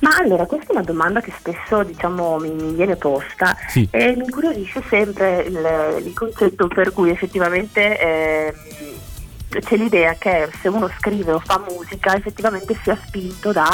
[0.01, 3.87] Ma allora, questa è una domanda che spesso diciamo, mi, mi viene posta Sì.
[3.91, 8.53] e mi incuriosisce sempre il, il concetto per cui effettivamente ehm,
[9.59, 13.67] c'è l'idea che se uno scrive o fa musica effettivamente sia spinto da,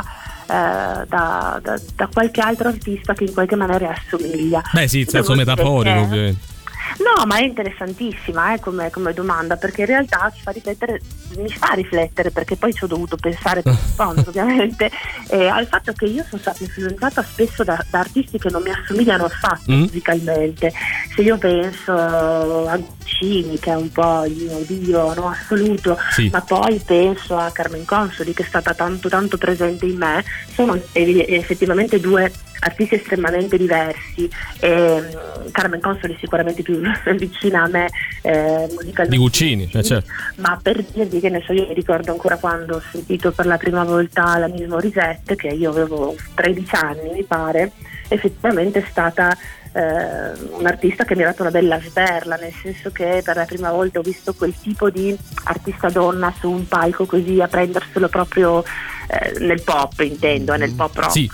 [0.49, 4.61] eh, da- da- da qualche altro artista che in qualche maniera assomiglia.
[4.73, 6.55] Beh sì, in senso metaforico ovviamente.
[6.99, 11.01] No, ma è interessantissima eh, come, come domanda perché in realtà ci fa riflettere,
[11.37, 14.89] mi fa riflettere perché poi ci ho dovuto pensare per rispondere ovviamente
[15.29, 18.71] eh, al fatto che io sono stata influenzata spesso da, da artisti che non mi
[18.71, 19.81] assomigliano affatto Mm.
[19.81, 20.71] musicalmente.
[21.13, 26.29] Se io penso a Guccini che è un po' il mio dio no, assoluto, Sì.
[26.31, 30.23] ma poi penso a Carmen Consoli che è stata tanto tanto presente in me,
[30.53, 34.29] sono effettivamente due artisti estremamente diversi.
[34.59, 36.79] E, mm, Carmen Consoli è sicuramente più
[37.17, 37.89] vicina a me
[38.21, 39.09] eh, musicalmente.
[39.09, 40.11] Di Guccini, eh, certo.
[40.37, 43.57] Ma per dirvi che ne so, io mi ricordo ancora quando ho sentito per la
[43.57, 47.71] prima volta la Miss Morisette, che io avevo 13 anni mi pare,
[48.09, 49.35] effettivamente è stata
[49.77, 53.71] eh, un'artista che mi ha dato una bella sberla, nel senso che per la prima
[53.71, 58.63] volta ho visto quel tipo di artista donna su un palco così a prenderselo proprio
[59.07, 61.11] eh, nel pop, intendo, eh, nel pop rock.
[61.11, 61.29] Sì.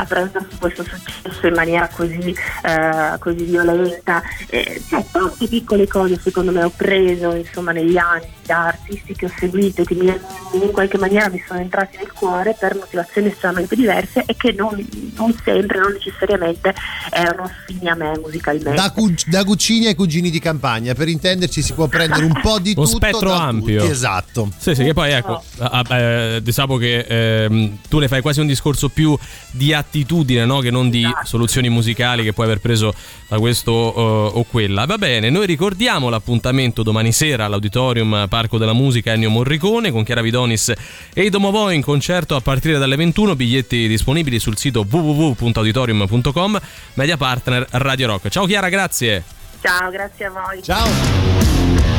[0.00, 2.30] A prendersi questo successo in maniera così,
[2.62, 8.26] eh, così violenta, Eh, cioè tante piccole cose secondo me ho preso insomma negli anni
[8.46, 12.56] da artisti che ho seguito che mi, in qualche maniera mi sono entrati nel cuore
[12.58, 14.74] per motivazioni estremamente diverse e che non,
[15.16, 16.72] non sempre, non necessariamente
[17.10, 18.74] erano affini a me musicalmente.
[18.80, 22.58] Da, cu- da cucini ai cugini di campagna, per intenderci si può prendere un po'
[22.58, 22.96] di Un tutto.
[22.96, 23.80] spettro ampio.
[23.80, 24.50] tutti, esatto.
[24.56, 28.46] Sì, sì, che poi ecco, ah, eh, diciamo che ehm, tu ne fai quasi un
[28.46, 29.16] discorso più
[29.50, 30.60] di attitudine, no?
[30.60, 32.94] Che non di soluzioni musicali che puoi aver preso
[33.26, 34.84] da questo eh, o quella.
[34.84, 40.20] Va bene, noi ricordiamo l'appuntamento domani sera all'Auditorium Parco della Musica Ennio Morricone con Chiara
[40.20, 40.72] Vidonis
[41.12, 46.60] e i Domovoi in concerto a partire dalle 21, biglietti disponibili sul sito www.auditorium.com,
[46.94, 48.28] media partner Radio Rock.
[48.28, 49.24] Ciao Chiara, grazie.
[49.60, 50.62] Ciao, grazie a voi.
[50.62, 51.97] Ciao.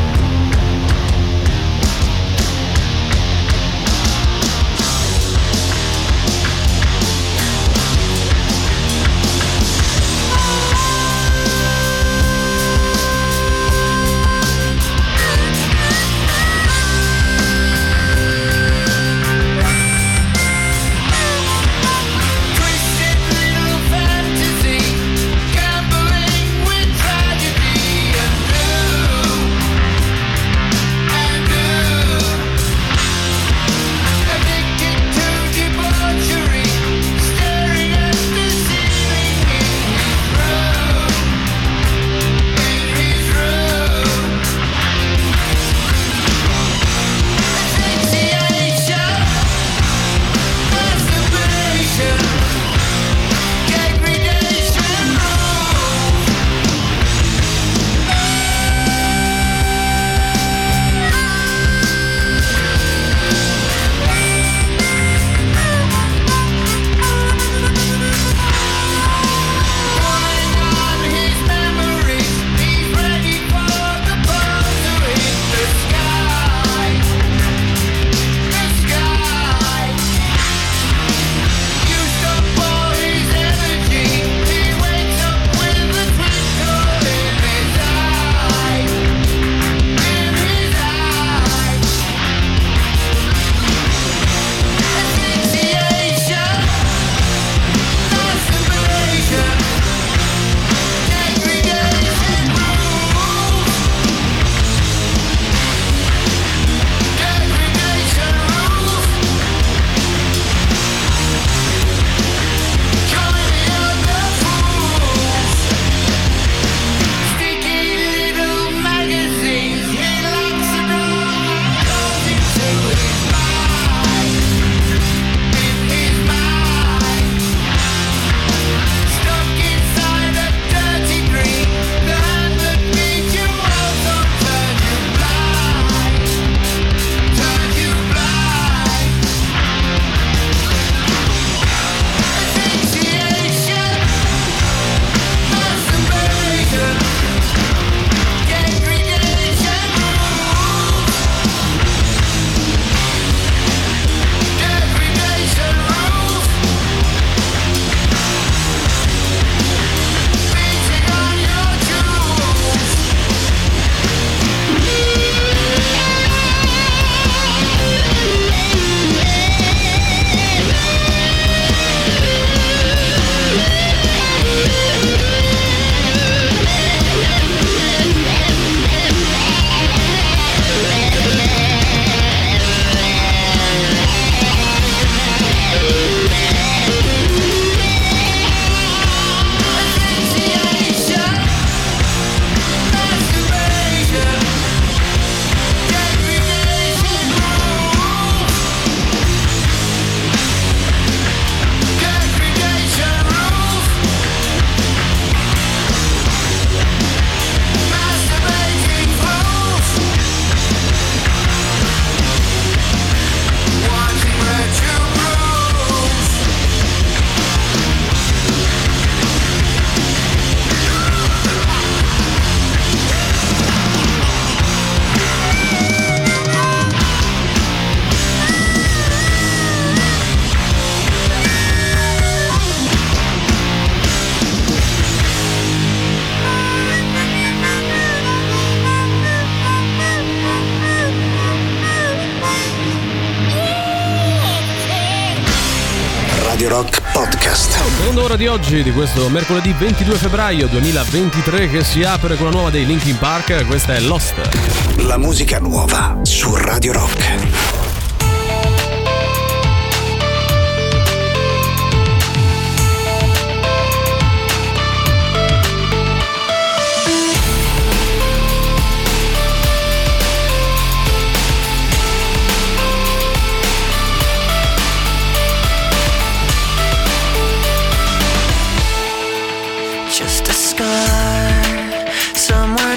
[248.39, 252.85] Di oggi, di questo mercoledì 22 febbraio 2023, che si apre con la nuova dei
[252.85, 253.65] Linkin Park.
[253.65, 254.95] Questa è Lost.
[254.99, 257.88] La musica nuova su Radio Rock.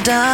[0.05, 0.32] done.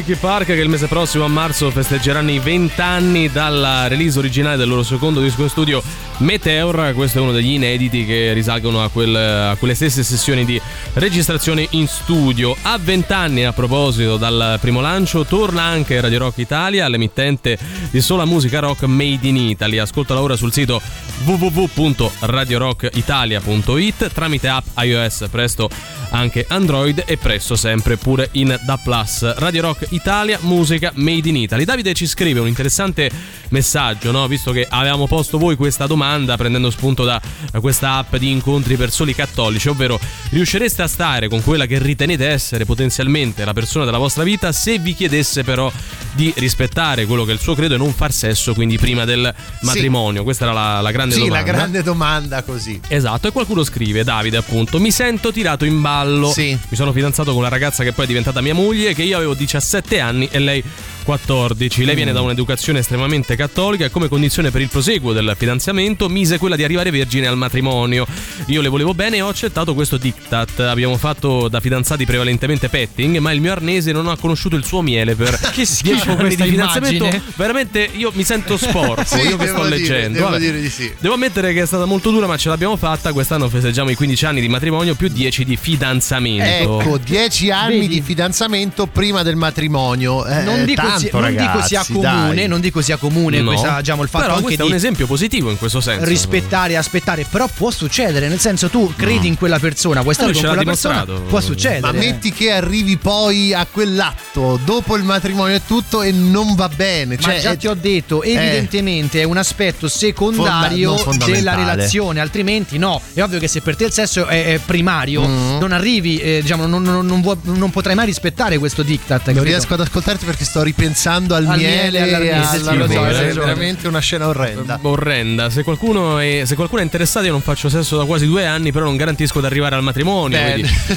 [0.00, 4.18] Lost Linkin Park che il mese prossimo a marzo festeggeranno i 20 anni dalla release
[4.18, 5.82] originale del loro secondo disco studio
[6.18, 6.92] Meteor.
[6.94, 10.60] Questo è uno degli inediti che risalgono a, quel- a quelle stesse sessioni di
[10.94, 12.56] registrazione in studio.
[12.62, 17.58] A 20 anni, a proposito, dal primo lancio, torna anche Radio Rock Italia, l'emittente
[17.90, 19.78] di sola musica rock made in Italy.
[19.78, 20.80] Ascoltala ora sul sito
[21.24, 25.70] www.radiorockitalia.it tramite app iOS, presto
[26.10, 29.34] anche Android e presto sempre pure in Da Plus.
[29.36, 31.64] Radio Rock Italia, musica made in Italy.
[31.64, 33.10] Davide ci scrive un interessante
[33.50, 34.26] messaggio, no?
[34.26, 37.20] visto che avevamo posto voi questa domanda prendendo spunto da
[37.60, 39.98] questa app di incontri per soli cattolici, ovvero
[40.30, 44.78] riuscireste a stare con quella che ritenete essere potenzialmente la persona della vostra vita se
[44.78, 45.70] vi chiedesse però
[46.12, 49.32] di rispettare quello che è il suo credo e non far sesso, quindi prima del
[49.60, 50.22] matrimonio.
[50.22, 51.36] Questa era la, la grande Sì, domanda.
[51.36, 52.80] la grande domanda così.
[52.88, 56.30] Esatto, e qualcuno scrive, Davide appunto, mi sento tirato in ballo.
[56.30, 56.56] Sì.
[56.68, 59.34] Mi sono fidanzato con una ragazza che poi è diventata mia moglie, che io avevo
[59.34, 60.64] 17 anni e lei
[61.02, 61.84] 14.
[61.84, 66.38] Lei viene da un'educazione estremamente cattolica e come condizione per il proseguo del fidanzamento mise
[66.38, 68.06] quella di arrivare vergine al matrimonio.
[68.46, 70.60] Io le volevo bene e ho accettato questo diktat.
[70.60, 74.82] Abbiamo fatto da fidanzati prevalentemente petting, ma il mio arnese non ha conosciuto il suo
[74.82, 77.04] miele per Che schifo 10 anni questa di fidanzamento.
[77.04, 77.22] immagine.
[77.36, 80.18] Veramente io mi sento sporco, Sì, io che sto dire, leggendo.
[80.18, 80.38] devo Vabbè.
[80.40, 80.92] dire di sì.
[80.98, 83.12] Devo ammettere che è stata molto dura, ma ce l'abbiamo fatta.
[83.12, 86.80] Quest'anno festeggiamo i 15 anni di matrimonio più 10 di fidanzamento.
[86.80, 87.88] Ecco, dieci anni Vedi?
[87.94, 90.24] di fidanzamento prima del matrimonio.
[90.26, 92.48] Eh, Non dico non, si- non dico sia comune, dai.
[92.48, 93.50] non dico sia comune No.
[93.50, 96.04] questa, diciamo, il fatto Però anche questo di è un esempio positivo in questo senso.
[96.04, 100.32] rispettare aspettare, però può succedere, nel senso tu credi in quella persona, vuoi stare Eh,
[100.34, 101.80] con ce l'ha quella persona, può succedere.
[101.80, 106.68] Ma metti che arrivi poi a quell'atto dopo il matrimonio e tutto e non va
[106.68, 107.16] bene.
[107.16, 112.20] Ma Cioè, già è- ti ho detto, evidentemente è un aspetto secondario Fonda- della relazione,
[112.20, 113.00] altrimenti no.
[113.12, 115.58] È ovvio che se per te il sesso è, è primario, Mm.
[115.58, 119.30] non arrivi, eh, diciamo, non, non- non non potrai mai rispettare questo diktat.
[119.30, 123.32] non riesco ad ascoltarti perché sto ripensando al, Al miele miele, e alla hai è
[123.34, 124.78] veramente una scena orrenda.
[124.82, 125.50] Orrenda.
[125.50, 128.72] Se qualcuno, è, se qualcuno è interessato, io non faccio sesso da quasi due anni,
[128.72, 130.38] però non garantisco di arrivare al matrimonio.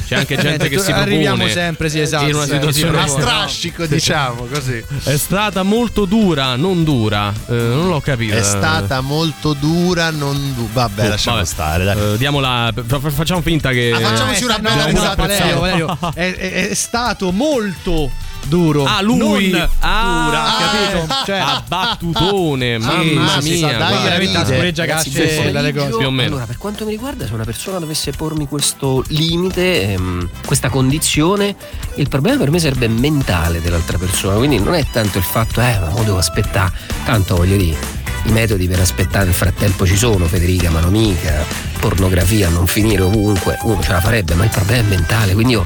[0.06, 1.02] C'è anche gente che si propone.
[1.02, 2.28] Arriviamo sempre, sì, esatto.
[2.28, 4.82] In una sì, situazione A strascico, diciamo così.
[5.04, 7.32] È stata molto dura, non dura.
[7.48, 8.34] Eh, non l'ho capito.
[8.36, 11.46] È stata molto dura, non du- Vabbè, Oh, lasciamo vabbè.
[11.48, 11.84] stare.
[11.84, 12.14] Dai.
[12.14, 13.92] Eh, diamola, fa- fa- facciamo finta che.
[13.94, 15.14] Ah, facciamoci Eh, una no, bella no, risata.
[15.14, 18.10] Valerio, Valerio, è, è- è stato molto
[18.46, 18.84] duro.
[18.84, 21.14] Ah, lui non Ah, dura, capito?
[21.24, 23.76] Cioè, a battutone, mamma sì, mia.
[23.76, 24.54] dai, veramente a ride.
[24.54, 25.96] scureggia Ragazzi, casce buon le cose.
[25.96, 26.28] Più o meno.
[26.30, 31.54] Allora, per quanto mi riguarda, se una persona dovesse pormi questo limite, ehm, questa condizione,
[31.96, 34.36] il problema per me sarebbe mentale dell'altra persona.
[34.36, 36.72] Quindi non è tanto il fatto, eh, ma devo aspettare.
[37.04, 37.93] Tanto voglio dire.
[38.24, 41.44] I metodi per aspettare nel frattempo ci sono, Federica, ma non mica,
[41.78, 45.64] pornografia non finire ovunque, uno ce la farebbe, ma il problema è mentale, quindi io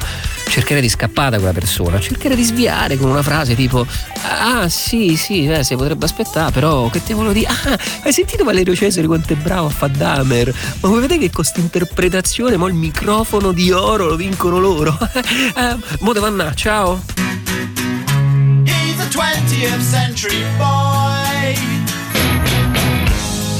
[0.48, 3.86] cercherei di scappare da quella persona, cercherei di sviare con una frase tipo
[4.22, 7.46] ah sì sì eh, si potrebbe aspettare però che te volevo dire?
[7.48, 10.54] Ah hai sentito Valerio Cesare quanto è bravo a fare Dahmer?
[10.80, 14.96] Ma vuoi vedere che con interpretazione mo il microfono di oro lo vincono loro?
[15.58, 17.02] Eh, mo devo andare ciao.
[18.64, 21.77] He's a 20th century boy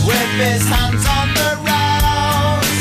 [0.09, 2.77] with his hands on the rails,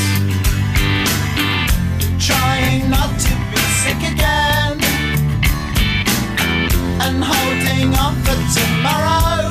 [2.26, 4.76] trying not to be sick again
[7.04, 9.50] and holding on for tomorrow.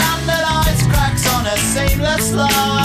[0.00, 2.75] Landed ice cracks on a seamless line.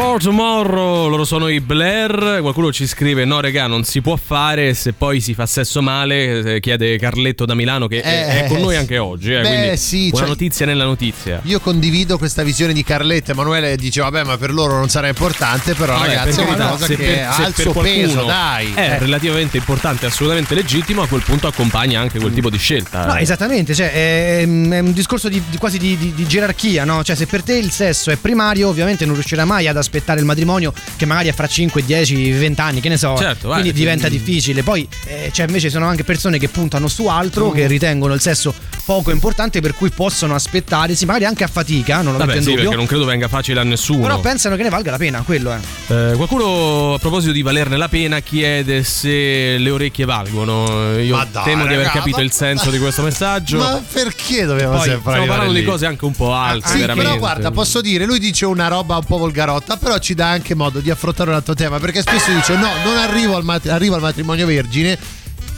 [0.00, 2.38] For Tomorrow, loro sono i Blair.
[2.40, 4.72] Qualcuno ci scrive: No, regà, non si può fare.
[4.74, 8.46] Se poi si fa sesso male, eh, chiede Carletto da Milano, che è, Eh, è
[8.46, 9.32] con noi anche oggi.
[9.34, 11.40] Eh, beh, sì, una cioè- notizia nella notizia.
[11.42, 13.32] Io condivido questa visione di Carletta.
[13.32, 15.74] Emanuele dice: Vabbè, ma per loro non sarà importante.
[15.74, 18.72] Però, Vabbè, ragazzi, è una cosa se che per- ha il suo qualcuno peso, dai.
[18.74, 18.98] È Eh.
[19.00, 21.02] relativamente importante, assolutamente legittimo.
[21.02, 23.04] A quel punto accompagna anche quel tipo di scelta.
[23.04, 27.02] No, esattamente, cioè, è, è un discorso di, di- quasi di, di- di gerarchia, no?
[27.02, 30.24] Cioè, se per te il sesso è primario, ovviamente non riuscirai mai ad aspettare il
[30.24, 33.16] matrimonio, che magari è fra 5, 10, 20 anni, che ne so.
[33.16, 34.62] Certo, quindi eh, diventa quindi- difficile.
[34.62, 37.54] Poi, eh, cioè, invece, sono anche persone che puntano su altro, Mm.
[37.54, 41.96] che ritengono il sesso poco importante, per cui possono aspettare, sì, magari anche a fatica,
[41.96, 42.62] non lo metto Vabbè, in sì, dubbio.
[42.62, 44.00] perché non credo venga facile a nessuno.
[44.02, 45.58] Però pensano che ne valga la pena, quello è.
[45.92, 50.98] Eh, qualcuno a proposito di valerne la pena chiede se le orecchie valgono.
[50.98, 53.58] Io dai, temo di aver raga, capito ma- il senso di questo messaggio.
[53.58, 55.60] Ma perché dobbiamo Poi sempre stiamo parlando lì?
[55.60, 57.08] di cose anche un po' alte, Sì, veramente.
[57.08, 60.54] però guarda, posso dire, lui dice una roba un po' volgarotta, però ci dà anche
[60.54, 63.96] modo di affrontare un altro tema, perché spesso dice no, non arrivo al, mat- arrivo
[63.96, 64.98] al matrimonio vergine,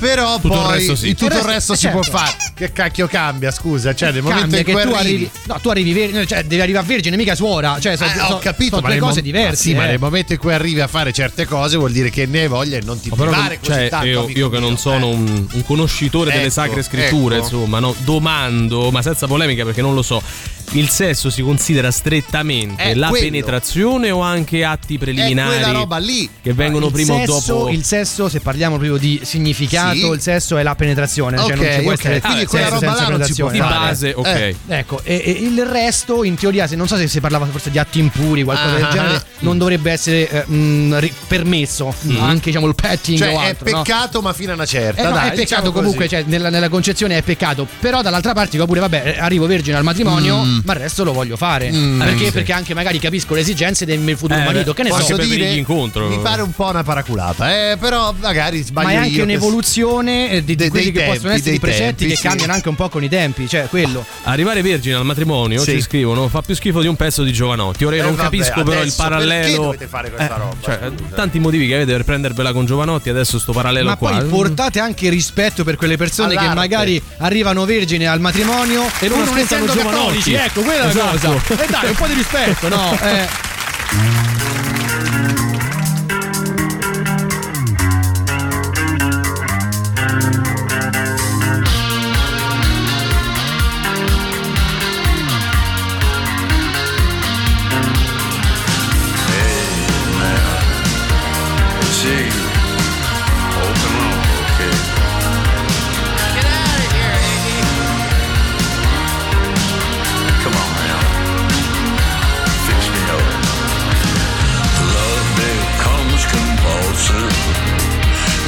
[0.00, 1.14] però Tutto il poi resto sì.
[1.14, 2.18] tutto il Il resto- si può certo.
[2.18, 2.36] fare.
[2.54, 4.98] Che cacchio cambia, scusa, cioè nel momento Cambia in cui tu arrivi...
[5.14, 7.78] arrivi, no, tu arrivi vergine, cioè devi arrivare vergine, mica suora.
[7.80, 9.48] Cioè, sono, Eh, ho capito, sono ma due nel cose mom- diverse.
[9.50, 9.86] ma sì, ma eh.
[9.90, 12.76] nel momento in cui arrivi a fare certe cose vuol dire che ne hai voglia
[12.78, 14.06] e non ti Ma però privare non- così cioè, tanto.
[14.06, 15.14] io, io che non sono eh.
[15.14, 17.44] un, un conoscitore delle Ecco, sacre scritture, ecco.
[17.44, 20.22] insomma, no, domando, ma senza polemica perché non lo so.
[20.72, 23.24] Il sesso si considera strettamente È la quello.
[23.24, 26.28] penetrazione o anche atti È preliminari quella roba lì.
[26.40, 27.68] che vengono il prima o dopo?
[27.70, 30.06] Il sesso, se parliamo proprio di significato, Sì.
[30.10, 31.36] il sesso è la penetrazione.
[31.38, 31.98] cioè Ok, non ci può ok.
[31.98, 33.52] essere Quindi sesso quella roba senza là non si può penetrazione.
[33.52, 33.74] di fare.
[33.86, 34.26] base, ok.
[34.26, 34.56] Eh.
[34.78, 37.78] Ecco, e, e il resto, in teoria, se non so se si parlava forse di
[37.78, 39.24] atti impuri, qualcosa Ah, del genere, ah.
[39.40, 41.94] non dovrebbe essere eh, mh, permesso.
[42.18, 43.70] Anche diciamo il petting Cioè, o è altro.
[43.70, 43.82] no?
[43.82, 45.00] peccato, ma fino a una certa.
[45.02, 47.66] Eh no, dai, è peccato diciamo comunque, cioè, nella, nella concezione è peccato.
[47.80, 51.12] Però dall'altra parte dico pure, vabbè, eh, arrivo vergine al matrimonio, ma il resto lo
[51.12, 51.68] voglio fare.
[51.70, 52.26] perché?
[52.26, 52.30] sì.
[52.32, 54.72] Perché anche magari capisco le esigenze del mio futuro Eh, marito.
[54.74, 55.22] Che ne posso so.
[55.22, 56.08] incontro.
[56.08, 59.22] Mi pare un po' una paraculata, eh, però magari sbaglio Ma è anche io che-
[59.22, 59.79] un'evoluzione
[60.30, 62.22] eh, di, di de- quelli che possono tempi, essere i precetti tempi, che sì.
[62.26, 64.04] cambiano anche un po' con i tempi, cioè quello.
[64.24, 65.72] Arrivare vergine al matrimonio Sì.
[65.72, 67.84] ci scrivono fa più schifo di un pezzo di Giovanotti.
[67.84, 69.40] Ora io Eh, non vabbè, capisco però il parallelo.
[69.40, 71.14] perché dovete fare questa roba, Cioè, scusa?
[71.16, 74.10] tanti motivi che avete per prendervela con Giovanotti, adesso sto parallelo Ma qua.
[74.10, 76.48] poi portate anche rispetto per quelle persone All'arte.
[76.48, 79.96] che magari arrivano vergine al matrimonio E non aspettano essendo Giovanotti.
[79.98, 80.32] cattolici.
[80.34, 81.40] Ecco, quella è la Esatto.
[81.46, 81.62] cosa.
[81.62, 82.98] E dai, un po' di rispetto, no?
[83.02, 84.39] Eh.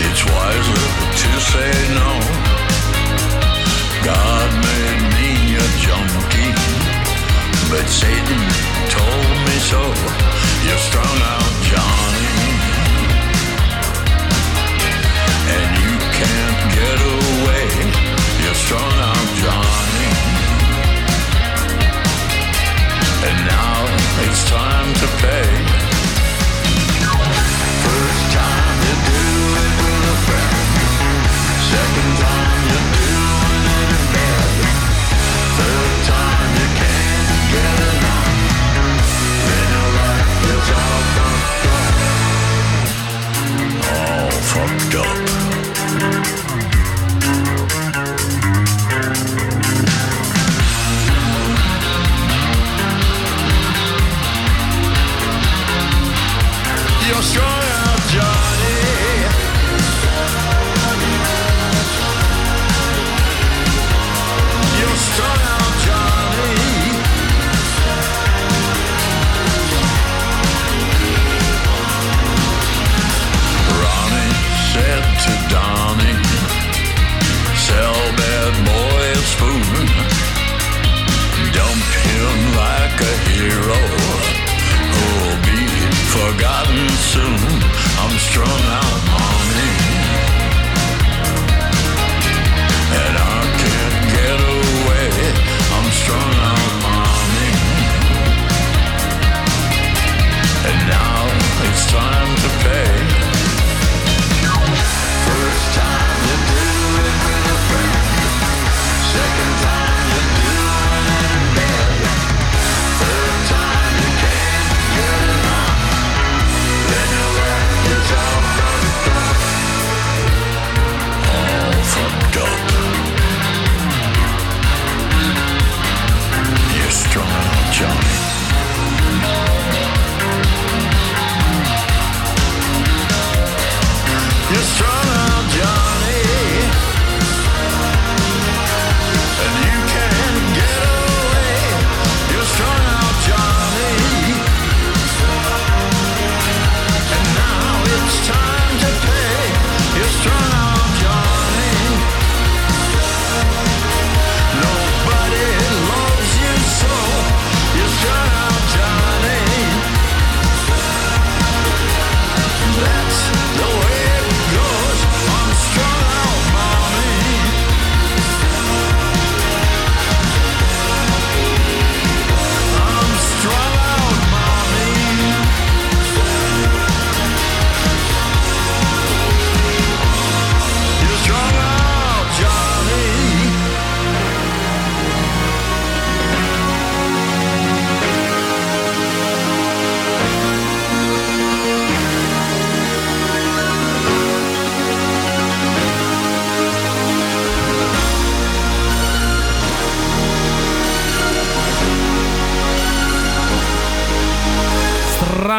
[0.04, 0.84] It's wiser
[1.20, 2.10] to say no.
[4.04, 6.52] God made me a junkie,
[7.70, 8.42] but Satan
[8.96, 9.82] told me so.
[10.66, 12.32] You're strung out, Johnny.
[15.54, 17.68] and you can't get away.
[18.42, 20.10] You're strung out, Johnny.
[23.28, 23.76] And now
[24.24, 25.91] it's time to pay.
[79.42, 79.86] Spoon,
[81.56, 83.82] dump him like a hero
[84.94, 85.62] who'll be
[86.14, 87.50] forgotten soon.
[88.02, 89.11] I'm strung out,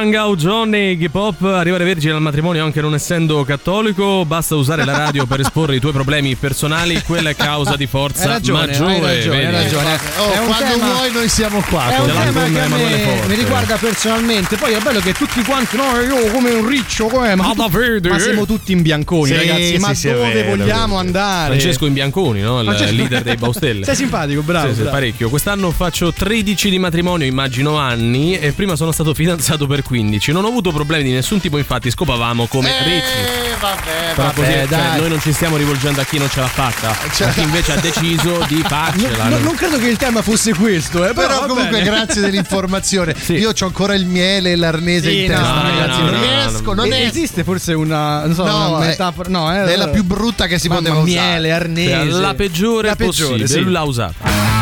[0.03, 4.97] Rangau Johnny Hip Hop, arrivare vergine al matrimonio anche non essendo cattolico, basta usare la
[4.97, 8.91] radio per esporre i tuoi problemi personali, quella è causa di forza Hai ragione, maggiore.
[8.93, 9.99] hai ragione, hai ragione.
[10.17, 11.89] Oh, È un quando tema- vuoi noi siamo qua.
[11.89, 14.57] È un tema che me, mi riguarda personalmente.
[14.57, 18.45] Poi è bello che tutti quanti, no, io come un riccio, come, ma, ma siamo
[18.45, 19.77] tutti in bianconi, Sì, ragazzi.
[19.79, 20.97] Ma sì, sì, è dove vero, vogliamo vero.
[20.97, 21.47] andare?
[21.55, 22.59] Francesco in Bianconi, no?
[22.59, 23.85] il Francesco- leader dei Baustelle.
[23.87, 24.67] Sei simpatico, bravo.
[24.67, 24.95] Sì, sì, bravo.
[24.97, 25.29] parecchio.
[25.29, 29.91] Quest'anno faccio 13 di matrimonio, immagino anni, e prima sono stato fidanzato per 15.
[30.01, 32.95] Non ho avuto problemi di nessun tipo, infatti scopavamo come ricchi.
[32.95, 34.99] Eh, vabbè, Però così, vabbè, cioè, dai.
[34.99, 37.71] noi non ci stiamo rivolgendo a chi non ce l'ha fatta, Cioè- a chi invece
[37.73, 39.27] ha deciso di farcela.
[39.29, 41.89] No, non credo che il tema fosse questo, eh, però, Però comunque bene.
[41.89, 43.15] grazie dell'informazione.
[43.23, 43.33] Sì.
[43.33, 45.99] Io ho ancora il miele e l'arnese Sì, in testa, no, ragazzi.
[46.01, 47.05] no, non no, riesco, non E- è.
[47.05, 49.29] Esiste forse una, non so, No, una metafora?
[49.29, 51.05] No, eh, è la più brutta che si poteva usare.
[51.05, 52.03] miele, arnese.
[52.19, 53.69] La peggiore La peggiore, possibile, sì.
[53.71, 54.52] l'ha usata.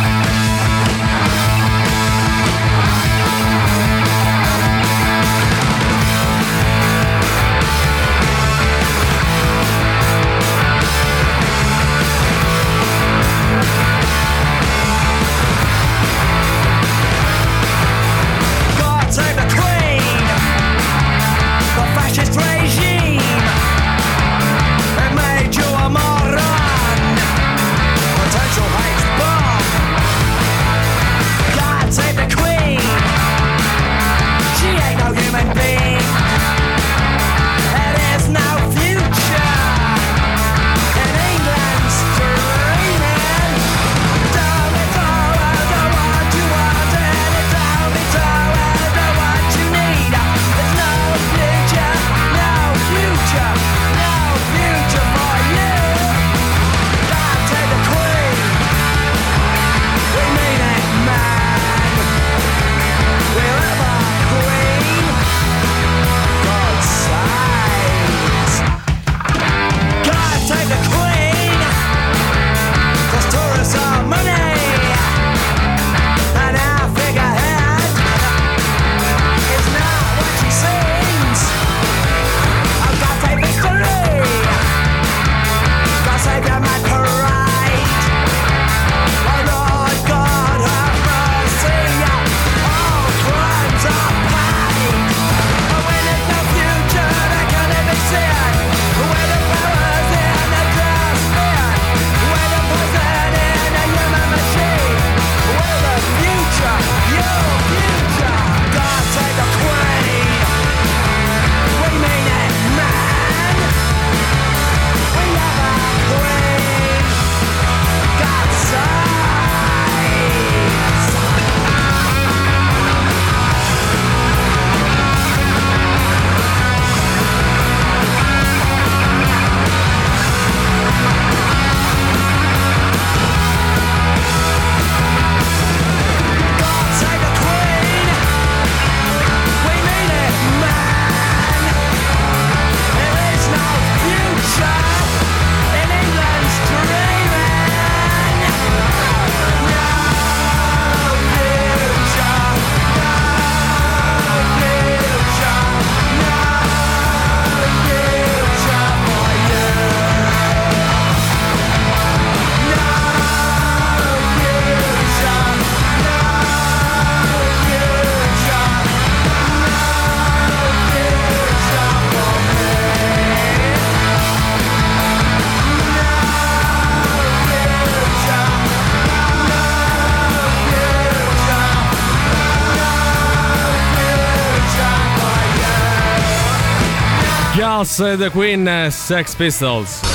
[187.82, 190.11] And eh, the Queen, eh, Sex Pistols.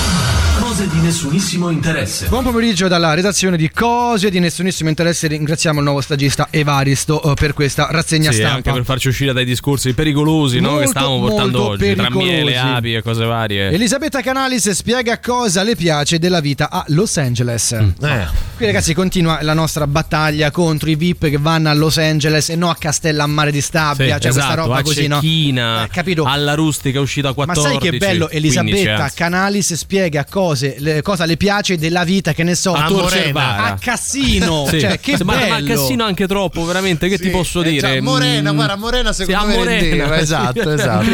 [0.76, 2.26] Cose di nessunissimo interesse.
[2.28, 5.26] Buon pomeriggio dalla redazione di Cose di nessunissimo interesse.
[5.26, 8.56] Ringraziamo il nuovo stagista Evaristo eh, per questa rassegna Sì, stampa.
[8.56, 12.02] anche per farci uscire dai discorsi pericolosi no, che Molto, stavamo portando molto oggi, tra
[12.02, 12.30] pericolosi.
[12.30, 13.70] miele, api e cose varie.
[13.70, 17.74] Elisabetta Canalis spiega cosa le piace della vita a Los Angeles.
[17.80, 17.90] Mm.
[18.58, 22.56] Qui ragazzi continua la nostra battaglia contro i VIP che vanno a Los Angeles e
[22.56, 25.14] no a Castellammare di Stabia, Sì, cioè esatto, questa roba a così, no?
[25.22, 26.24] Cecchina, Eh, capito?
[26.24, 27.80] alla rustica uscita a Ma 14.
[27.80, 29.16] sai che bello 15, Elisabetta anzi.
[29.16, 33.64] Canalis spiega cosa cose, le- cosa le piace della vita, che ne so, A Cervara.
[33.64, 34.80] a Cassino, Sì.
[34.80, 35.54] cioè che Sì, ma, bello.
[35.54, 37.94] ma Cassino anche troppo, veramente, che ti posso Eh, dire?
[37.96, 40.22] già, Morena, Mm, guarda, Morena secondo sì, me a Morena, sì.
[40.22, 41.04] esatto, esatto.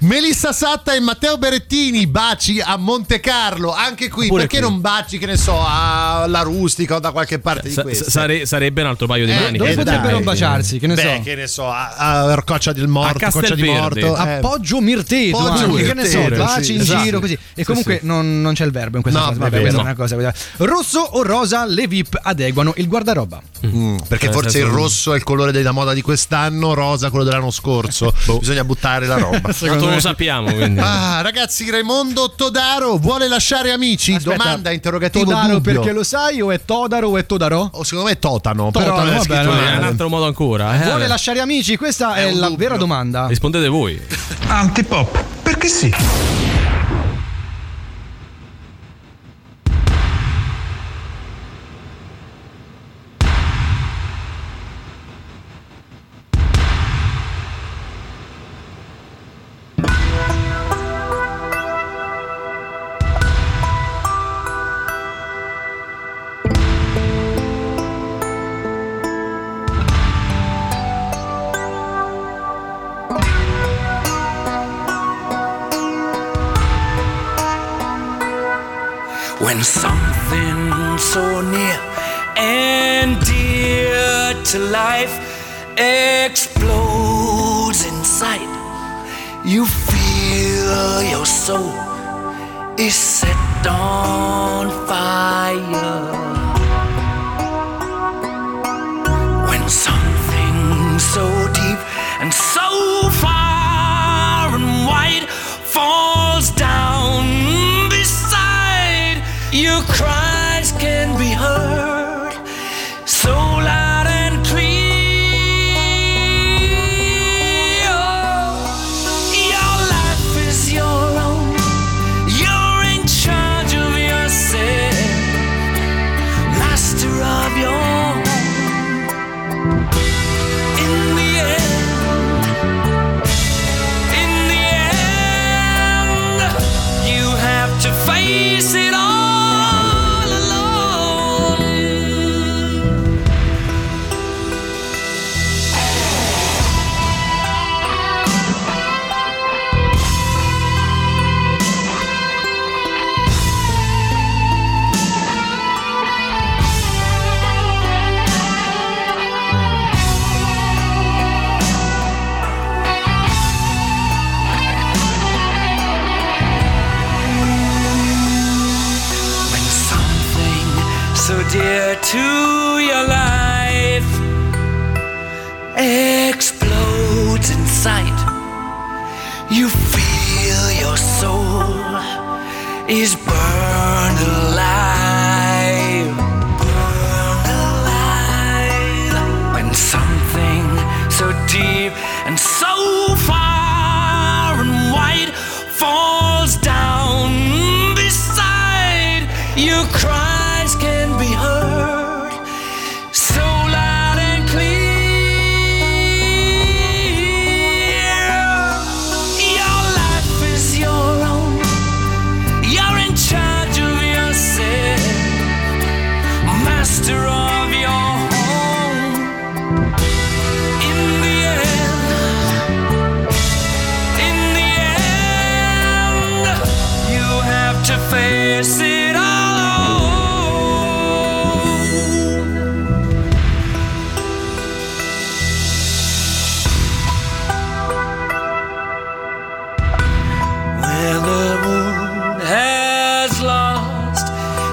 [0.00, 4.68] Melissa Satta e Matteo Berettini, baci a Monte Carlo, anche qui, Pure perché qui.
[4.68, 8.10] non baci, che ne so, alla rustica o da qualche parte Sa- di queste?
[8.10, 9.58] sare- sarebbe un altro paio di Eh, maniche.
[9.58, 11.20] dove eh, potrebbero baciarsi, che ne Beh, so.
[11.22, 13.62] che ne so, a, a Roccia del Morto, A Coccia di.
[13.62, 14.14] Morto.
[14.14, 14.40] a eh.
[14.40, 17.02] Poggio Mirteto, Poggio che ne so, baci sì, in esatto.
[17.02, 17.32] giro così.
[17.34, 18.06] E Sì, comunque sì.
[18.06, 19.38] Non, non c'è il verbo in questa No, frase.
[19.40, 20.34] è Vabbè, questa è una cosa.
[20.58, 23.40] Rosso o rosa, le VIP adeguano il guardaroba.
[23.66, 27.24] Mm, perché Nel forse il rosso è il colore della moda di quest'anno, rosa quello
[27.24, 28.12] dell'anno scorso.
[28.38, 29.52] Bisogna buttare la roba.
[29.52, 30.80] Tanto lo sappiamo, quindi.
[30.98, 34.14] Ah, ragazzi, Raimondo Todaro vuole lasciare amici?
[34.14, 35.72] Aspetta, Domanda interrogativo Todaro dubbio.
[35.80, 37.70] perché lo sai o è Todaro o è Todaro?
[37.74, 40.08] O secondo me è Totano, però Totano, è va scritto bene, va È un altro
[40.08, 40.80] modo ancora.
[40.80, 40.84] eh.
[40.84, 41.76] Vuole lasciare amici?
[41.76, 42.56] Questa è, È la dubbio.
[42.56, 43.26] vera domanda.
[43.26, 44.00] Rispondete voi.
[44.46, 45.92] Antipop, perché sì.
[79.58, 81.80] When something so near
[82.36, 85.18] and dear to life
[85.76, 88.46] explodes inside.
[89.44, 91.74] you feel your soul
[92.78, 96.17] is set on fire.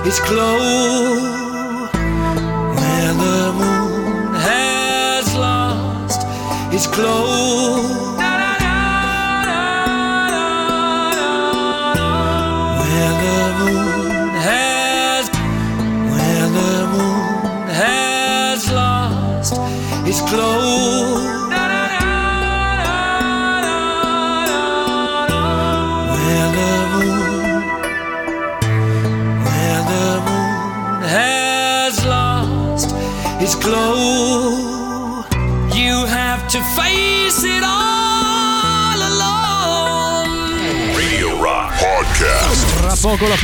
[0.07, 0.94] is closed.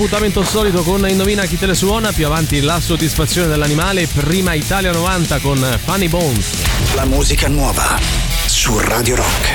[0.02, 4.92] L'appuntamento solito con Indovina chi te le suona, più avanti la soddisfazione dell'animale, prima Italia
[4.92, 6.64] 90 con Funny Bones.
[6.96, 8.00] La musica nuova
[8.48, 9.51] su Radio Rock.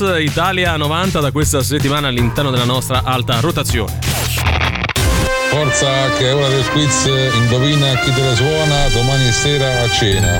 [0.00, 3.98] Italia 90 da questa settimana all'interno della nostra alta rotazione.
[5.50, 10.38] Forza che è ora del quiz, indovina chi te la suona domani sera a cena.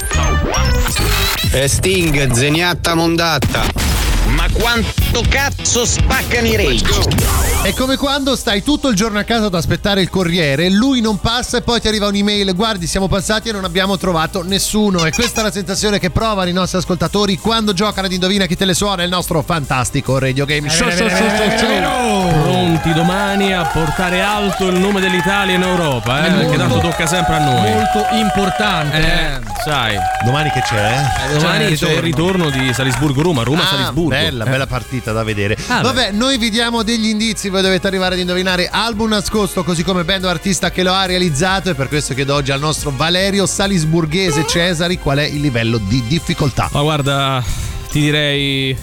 [1.53, 3.65] E Sting, zeniatta mondatta.
[4.29, 7.50] Ma quanto cazzo spaccano i rage?
[7.63, 11.21] È come quando stai tutto il giorno a casa ad aspettare il corriere, lui non
[11.21, 15.05] passa e poi ti arriva un'email, guardi siamo passati e non abbiamo trovato nessuno.
[15.05, 18.57] E questa è la sensazione che provano i nostri ascoltatori quando giocano ad Indovina chi
[18.57, 20.89] te le suona, il nostro fantastico radio game show.
[22.61, 26.31] Pronti domani a portare alto il nome dell'Italia in Europa, eh?
[26.31, 27.71] Perché tanto tocca sempre a noi.
[27.73, 28.99] Molto importante.
[28.99, 29.97] Eh, sai.
[30.25, 31.03] Domani che c'è?
[31.31, 34.11] Eh, domani c'è il ritorno di Salisburgo-Roma, Ah, Roma-Salisburgo.
[34.11, 34.51] bella, Eh.
[34.51, 35.57] bella partita da vedere.
[35.69, 39.83] Ah, Vabbè, noi vi diamo degli indizi, voi dovete arrivare ad indovinare album nascosto, così
[39.83, 41.71] come band o artista che lo ha realizzato.
[41.71, 46.03] E per questo chiedo oggi al nostro Valerio Salisburghese Cesari qual è il livello di
[46.07, 46.69] difficoltà.
[46.73, 47.43] Ma guarda,
[47.91, 48.77] ti direi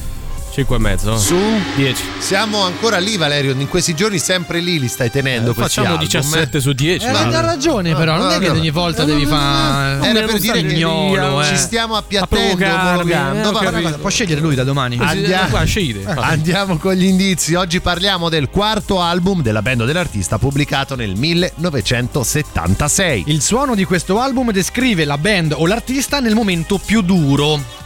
[0.57, 1.15] 5 e mezzo.
[1.19, 1.37] Su
[1.75, 2.03] 10.
[2.17, 3.51] Siamo ancora lì, Valerio.
[3.51, 5.53] In questi giorni sempre lì li stai tenendo.
[5.53, 6.59] questi facciamo album, 17 eh.
[6.59, 7.05] su 10.
[7.05, 7.19] Eh, va.
[7.19, 8.17] ha ragione, però.
[8.17, 10.03] Non è che ogni volta devi fare.
[10.03, 11.45] Era per dire che eh.
[11.45, 13.61] ci stiamo appiattendo, omologando.
[13.61, 13.97] eh.
[13.99, 14.97] Può scegliere lui da domani.
[14.99, 16.09] Andiamo, Qua, scegli te.
[16.17, 17.53] andiamo con gli indizi.
[17.53, 23.25] Oggi parliamo del quarto album della band o dell'artista pubblicato nel 1976.
[23.27, 27.85] Il suono di questo album descrive la band o l'artista nel momento più duro.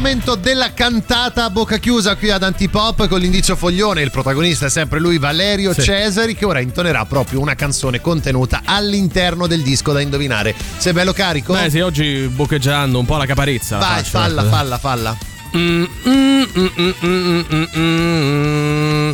[0.00, 4.00] Momento della cantata a bocca chiusa qui ad Antipop con l'indizio foglione.
[4.00, 5.82] Il protagonista è sempre lui, Valerio Sì.
[5.82, 10.54] Cesari, che ora intonerà proprio una canzone contenuta all'interno del disco da indovinare.
[10.78, 11.52] Sei bello carico?
[11.52, 13.76] Beh, sì, oggi boccheggiando un po' la caparezza.
[13.76, 14.50] Vai, falla, ecco.
[14.50, 15.18] falla, falla.
[15.54, 16.44] Mm, mm,
[17.76, 19.12] mm,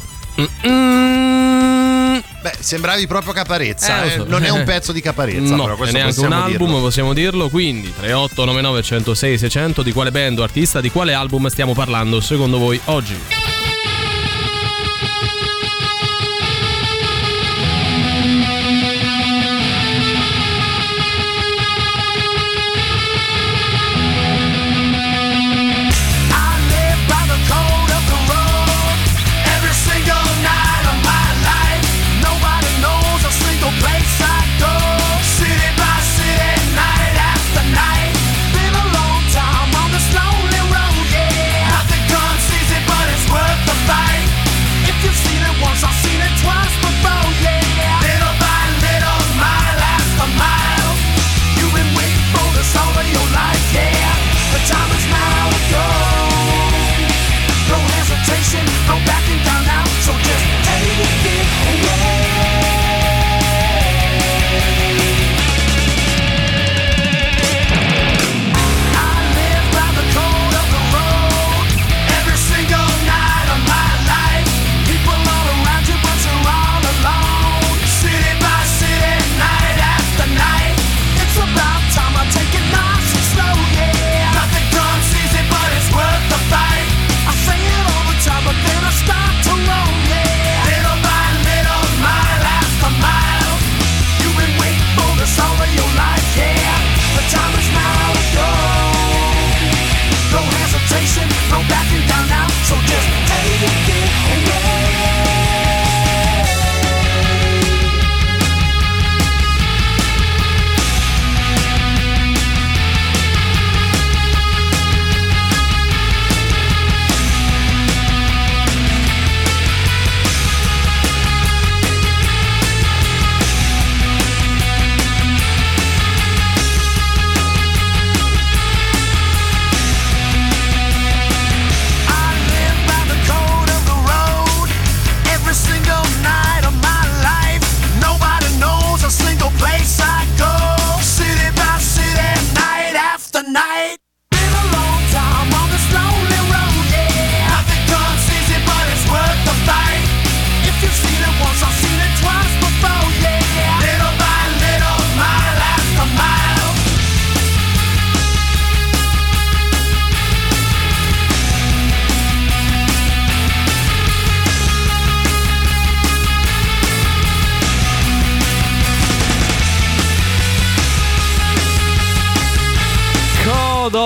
[2.47, 4.05] Beh, sembravi proprio Caparezza.
[4.05, 4.11] Eh, eh.
[4.11, 4.25] so.
[4.29, 6.81] Non è un pezzo di Caparezza, no, però è questo neanche un album, dirlo.
[6.81, 7.49] possiamo dirlo.
[7.49, 12.59] Quindi 3899 106 600 di quale band o artista, di quale album stiamo parlando secondo
[12.59, 13.56] voi oggi?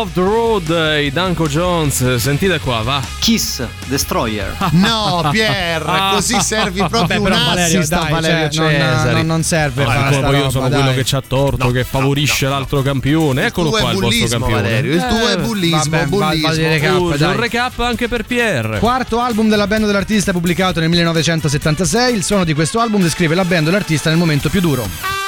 [0.01, 0.69] Of the Road,
[1.03, 2.17] i Danko Jones.
[2.17, 3.03] Sentite qua, va.
[3.19, 4.57] Kiss Destroyer.
[4.73, 5.83] No, Pier,
[6.13, 9.15] così servi proprio Vabbè, un Valerio, assist a dai, Valerio cioè, non- Cesari.
[9.15, 10.81] non- non serve Ma fare ecco, io roba, sono dai.
[10.81, 13.47] quello che c'ha torto, che favorisce l'altro campione.
[13.47, 14.63] Eccolo qua il vostro bullismo, campione.
[14.63, 17.09] Valerio, il tuo è bullismo, vabbè, va- bullismo.
[17.09, 17.29] va dai.
[17.35, 18.79] un recap anche per Pierre.
[18.79, 22.15] Quarto album della band dell'artista pubblicato nel 1976.
[22.15, 25.20] Il suono di questo album descrive la band e l'artista nel momento più duro.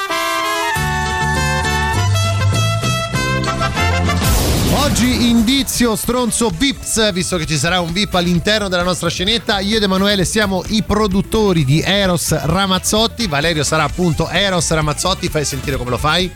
[5.03, 9.59] Oggi indizio stronzo Vips, visto che ci sarà un VIP all'interno della nostra scenetta.
[9.59, 13.27] Io ed Emanuele siamo i produttori di Eros Ramazzotti.
[13.27, 15.27] Valerio sarà appunto Eros Ramazzotti.
[15.27, 16.31] Fai sentire come lo fai.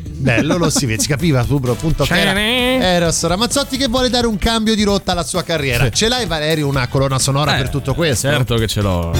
[0.00, 4.28] Bello, lo si vede, si capiva subito appunto che era Eros Ramazzotti che vuole dare
[4.28, 5.90] un cambio di rotta alla sua carriera.
[5.90, 8.28] Ce l'hai Valerio una colonna sonora Eh, per tutto questo?
[8.28, 9.10] Certo che ce l'ho.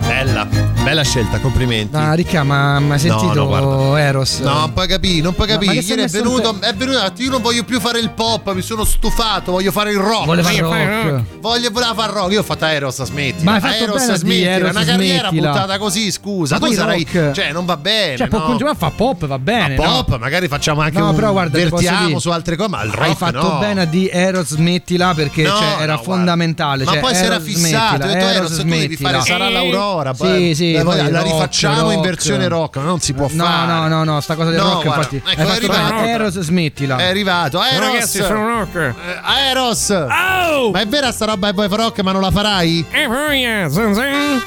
[0.00, 0.48] Bella,
[0.88, 1.94] bella scelta, complimenti.
[1.96, 4.00] Ah, Ricca, ma ma hai No, sentito no, guarda.
[4.00, 4.38] Eros?
[4.38, 5.84] No, non puoi capire, non puoi Ma- ma capire.
[5.84, 7.12] Ieri è venuto, è venuto.
[7.18, 10.24] Io non voglio più fare il pop, mi sono stufato, voglio fare il rock.
[10.24, 11.22] Vuole fare Voglio rock.
[11.40, 12.32] Voglio voleva fare rock.
[12.32, 13.44] Io ho fatto Eros, smetti.
[13.44, 14.42] Ma Eros, smetti.
[14.42, 15.50] Eros, una carriera smettila.
[15.50, 16.58] buttata così, scusa.
[16.58, 17.06] Ma tu sarai.
[17.12, 17.32] rock.
[17.32, 18.16] Cioè, non va bene.
[18.16, 18.44] Cioè, può no.
[18.46, 19.76] continuare a fare pop, va bene.
[19.76, 20.04] Ma no?
[20.04, 22.70] pop, magari facciamo anche No, un però guarda, ti posso vertiamo dire, su altre cose,
[22.70, 23.58] ma il rock Hai fatto no.
[23.58, 26.84] bene a di Eros smettila perché No, cioè, era no, fondamentale.
[26.84, 30.14] Ma cioè, poi si era fissato, ho detto, Eros, tu devi fare Sarà l'Aurora.
[30.14, 32.06] Sì, sì, eh, poi la rock, rifacciamo in rock.
[32.06, 33.66] versione rock, non si può No, fare.
[33.72, 35.16] no, no, no, sta cosa del No, rock, guarda, infatti.
[35.16, 36.04] ecco, è fatto arrivato.
[36.06, 36.96] Eros, smettila.
[36.96, 37.62] È arrivato.
[37.62, 37.86] Eros.
[37.92, 38.74] Ragazzi, sono rock.
[38.76, 39.88] Eh, Eros.
[39.90, 42.84] Ma è vera sta roba e poi rock, ma non la farai?
[42.90, 44.42] Eh, poi, eh, zan zan.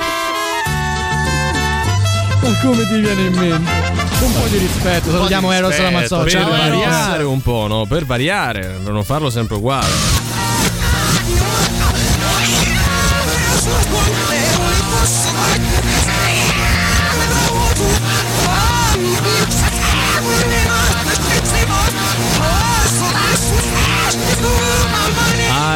[2.41, 3.71] Ma come ti viene in mente?
[4.21, 6.31] Un po' di rispetto, salutiamo Eros Ramazzotti.
[6.31, 6.79] Per Ciao, Eros.
[6.79, 7.85] variare un po', no?
[7.87, 10.19] Per variare, per non farlo sempre uguale.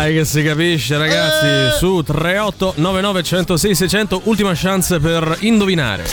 [0.06, 1.78] Ah, che si capisce, ragazzi.
[1.80, 6.06] Su 38 99 106 600, ultima chance per indovinare.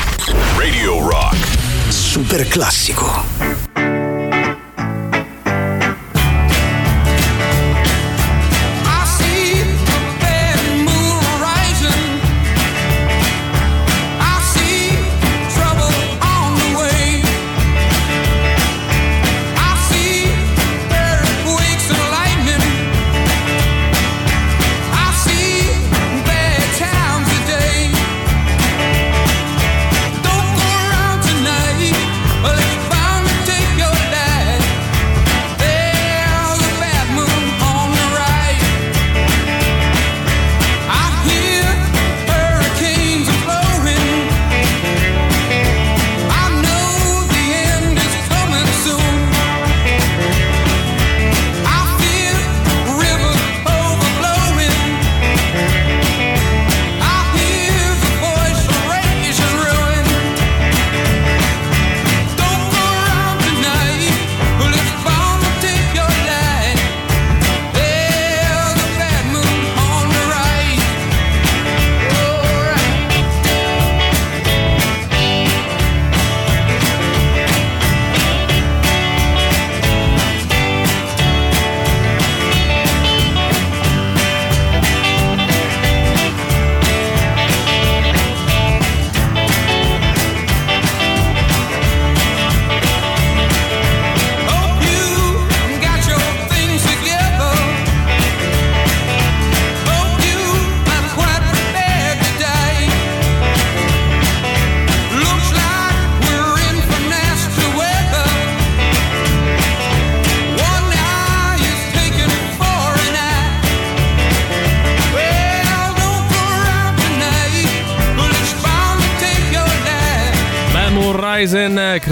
[0.56, 1.36] Radio Rock.
[1.90, 3.61] Super classico.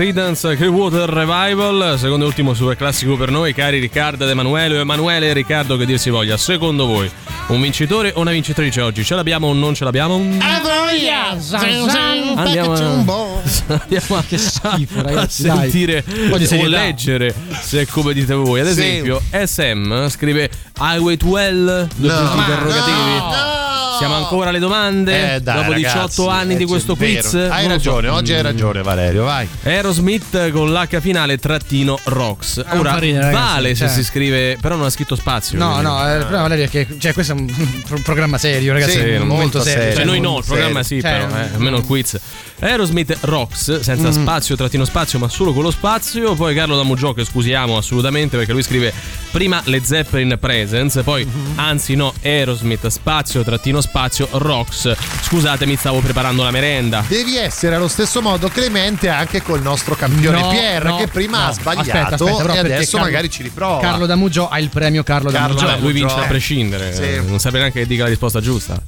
[0.01, 4.81] Credence Clearwater Revival, secondo e ultimo super classico per noi, cari Riccardo ed Emanuele.
[4.81, 7.11] Emanuele e Riccardo, che dir si voglia, secondo voi
[7.49, 9.05] un vincitore o una vincitrice oggi?
[9.05, 10.15] Ce l'abbiamo o non ce l'abbiamo?
[12.35, 12.79] Andiamo a,
[13.79, 18.61] andiamo a, Che schifo, a ragazzi, sentire o leggere se è come dite voi.
[18.61, 18.81] Ad Sì.
[18.81, 20.49] esempio, SM scrive
[20.79, 22.21] Highway to Hell, due No.
[22.21, 23.40] punti interrogativi.
[24.01, 25.35] Siamo ancora alle domande?
[25.35, 27.35] Eh, dai, Dopo ragazzi, 18 anni eh, di questo quiz?
[27.35, 27.69] Hai Non lo so.
[27.69, 29.47] ragione, oggi hai ragione, Valerio, vai.
[29.63, 32.57] Aerosmith con l'H finale trattino rocks.
[32.69, 33.89] non Ora fa ridere, ragazzi, vale se cioè.
[33.95, 35.59] si scrive, però non ha scritto spazio.
[35.59, 37.47] No, quindi- no, eh, il problema Valerio è che cioè, questo è un
[37.87, 38.93] pro- programma serio, ragazzi.
[38.93, 39.95] Sì, è un molto momento serio.
[39.95, 41.03] Cioè, noi no, il molto programma serio.
[41.03, 42.19] sì, Cioè, però, eh, almeno il quiz.
[42.63, 44.13] Aerosmith Rocks, senza Mm.
[44.23, 46.35] spazio, trattino spazio, ma solo con lo spazio.
[46.35, 48.93] Poi Carlo Damugio, che scusiamo assolutamente perché lui scrive
[49.31, 51.59] prima le Zeppelin Presence, poi Mm-hmm.
[51.59, 54.93] anzi no, Aerosmith spazio, trattino spazio, Rocks.
[55.23, 57.05] Scusatemi, stavo preparando la merenda.
[57.07, 61.39] Devi essere allo stesso modo clemente anche col nostro campione No, Pierre, no, che prima
[61.39, 61.47] no.
[61.49, 63.81] ha sbagliato Aspetta, aspetta, però e adesso Carlo- magari ci riprova.
[63.81, 65.67] Carlo Damugio ha il premio Carlo, Carlo Damugio.
[65.67, 67.27] Vabbè, lui vince a Eh, prescindere, sì.
[67.29, 68.81] non saprei neanche che dica la risposta giusta.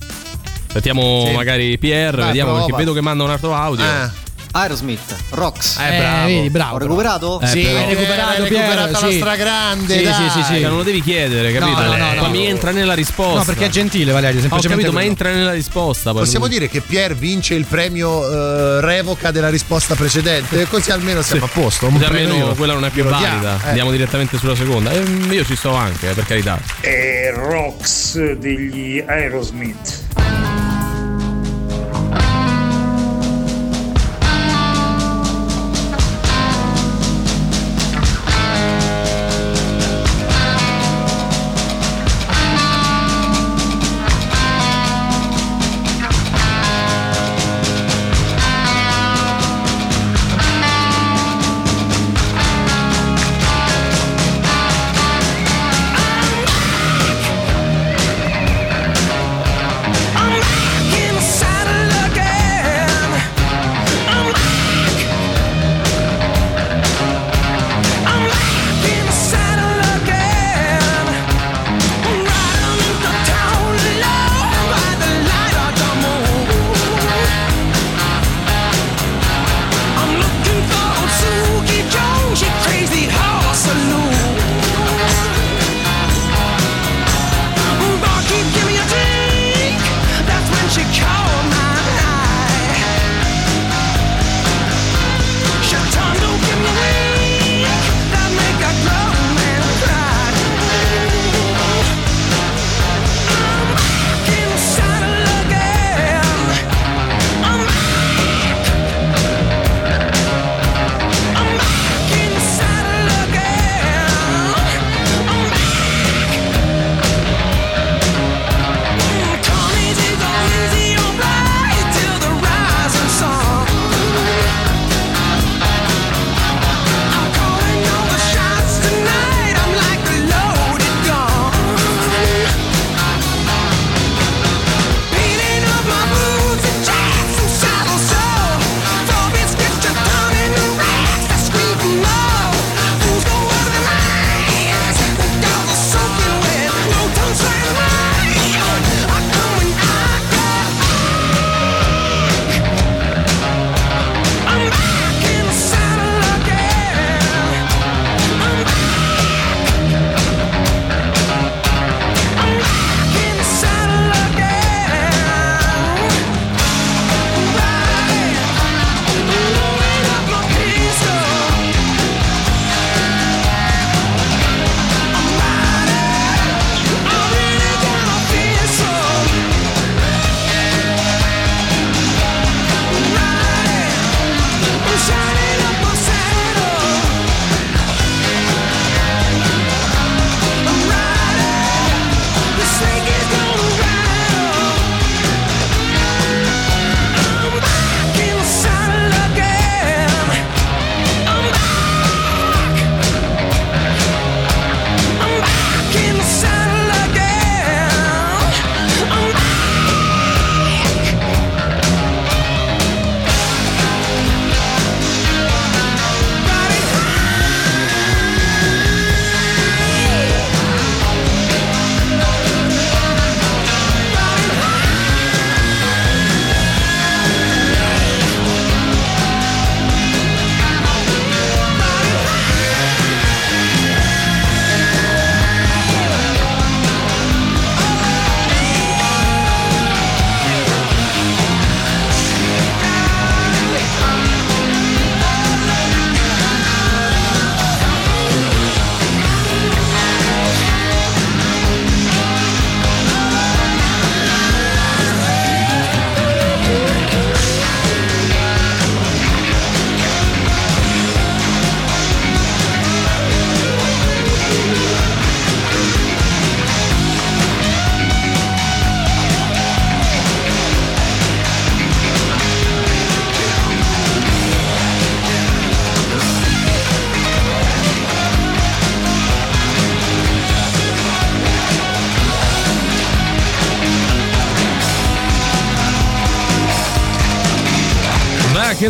[0.67, 1.33] Aspettiamo Sì.
[1.35, 2.65] magari Pierre, vediamo prova.
[2.67, 3.85] perché vedo che manda un altro audio.
[3.85, 4.11] Ah.
[4.53, 5.79] Aerosmith, Rocks.
[5.79, 6.27] Eh, bravo.
[6.27, 6.75] vedi, bravo.
[6.75, 7.41] Ho recuperato?
[7.41, 9.17] Eh, sì, però- hai recuperato, hai recuperato la sì.
[9.17, 9.99] stragrande.
[9.99, 10.53] Sì, sì, sì, sì.
[10.61, 11.81] Cioè, non lo devi chiedere, capito?
[11.81, 12.29] No, no, no, Ma no.
[12.29, 13.39] mi entra nella risposta.
[13.39, 16.13] No, perché è gentile Valerio, Ho semplicemente capito, ma entra nella risposta.
[16.13, 20.91] poi Possiamo lui- dire che Pierre vince il premio eh, revoca della risposta precedente, così
[20.91, 21.87] almeno siamo a posto.
[21.87, 23.59] Un almeno io- quella non è più valida.
[23.65, 23.69] eh.
[23.69, 24.91] Andiamo direttamente sulla seconda.
[24.93, 24.99] E
[25.31, 26.59] io ci sto anche, eh, per carità.
[26.81, 30.02] È Rox degli Aerosmith.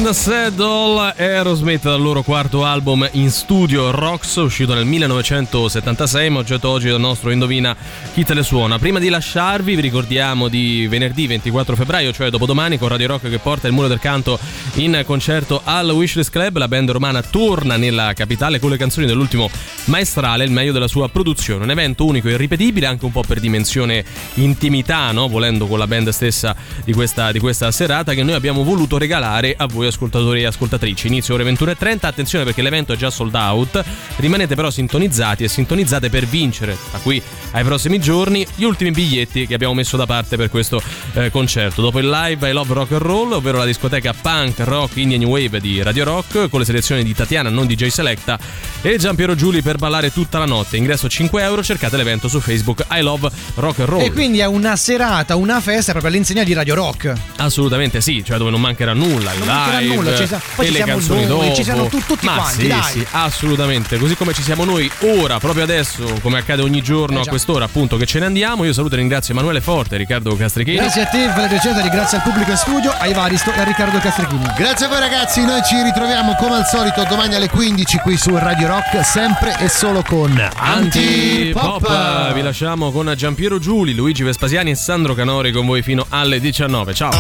[0.01, 6.71] The Saddle, Aerosmith dal loro quarto album in studio Rocks, uscito nel 1976, ma oggetto
[6.71, 7.77] oggi del nostro Indovina
[8.15, 8.79] chi te le suona.
[8.79, 13.39] Prima di lasciarvi vi ricordiamo di venerdì 24 febbraio, cioè dopodomani, con Radio Rock che
[13.39, 14.39] porta il Muro del Canto
[14.75, 19.51] in concerto al Wishlist Club, la band romana torna nella capitale con le canzoni dell'ultimo
[19.87, 21.65] maestrale, il meglio della sua produzione.
[21.65, 24.03] Un evento unico e irripetibile, anche un po' per dimensione
[24.35, 25.29] intimità, no?
[25.29, 29.55] volendo con la band stessa di questa, di questa serata, che noi abbiamo voluto regalare
[29.55, 31.07] a voi ascoltatori e ascoltatrici.
[31.07, 33.83] Inizio ore 21.30, attenzione perché l'evento è già sold out,
[34.17, 37.23] rimanete però sintonizzati e sintonizzate per vincere da qui
[37.53, 40.83] ai prossimi giorni gli ultimi biglietti che abbiamo messo da parte per questo
[41.15, 41.83] eh, concerto.
[41.83, 45.29] Dopo il live I Love Rock and Roll, ovvero la discoteca punk, rock, indie new
[45.29, 48.39] wave di Radio Rock, con le selezioni di Tatiana, non DJ Selecta,
[48.81, 50.77] e Giampiero Giuli per ballare tutta la notte.
[50.77, 54.03] Ingresso 5 euro, cercate l'evento su Facebook I Love Rock and Roll.
[54.03, 57.13] E quindi è una serata, una festa proprio all'insegna di Radio Rock.
[57.37, 60.69] Assolutamente sì, cioè dove non mancherà nulla, il mancherà live nulla, ci sa- poi e
[60.69, 61.55] ci le siamo canzoni noi, dopo.
[61.55, 62.83] ci siamo tu- tutti Ma quanti, sì, dai.
[62.83, 67.21] sì, assolutamente, così come ci siamo noi ora, proprio adesso, come accade ogni giorno Eh
[67.21, 67.31] a già.
[67.31, 68.65] quest'ora appunto che ce ne andiamo.
[68.65, 70.77] Io saluto e ringrazio Emanuele Forte, Riccardo Castrichini.
[70.77, 73.99] Grazie a te, Valerio Cesari, grazie al pubblico in studio, a Evaristo e a Riccardo
[73.99, 74.45] Castrichini.
[74.57, 78.37] Grazie a voi ragazzi, noi ci ritroviamo come al solito domani alle 15 qui su
[78.37, 81.87] Radio Rock, sempre e solo con Antipop.
[81.87, 82.33] Antipop.
[82.35, 86.95] Vi lasciamo con Giampiero Giuli, Luigi Vespasiani e Sandro Canori con voi fino alle 19.
[86.95, 87.11] Ciao.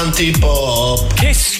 [0.00, 1.12] Antipop.
[1.14, 1.59] Che schifo.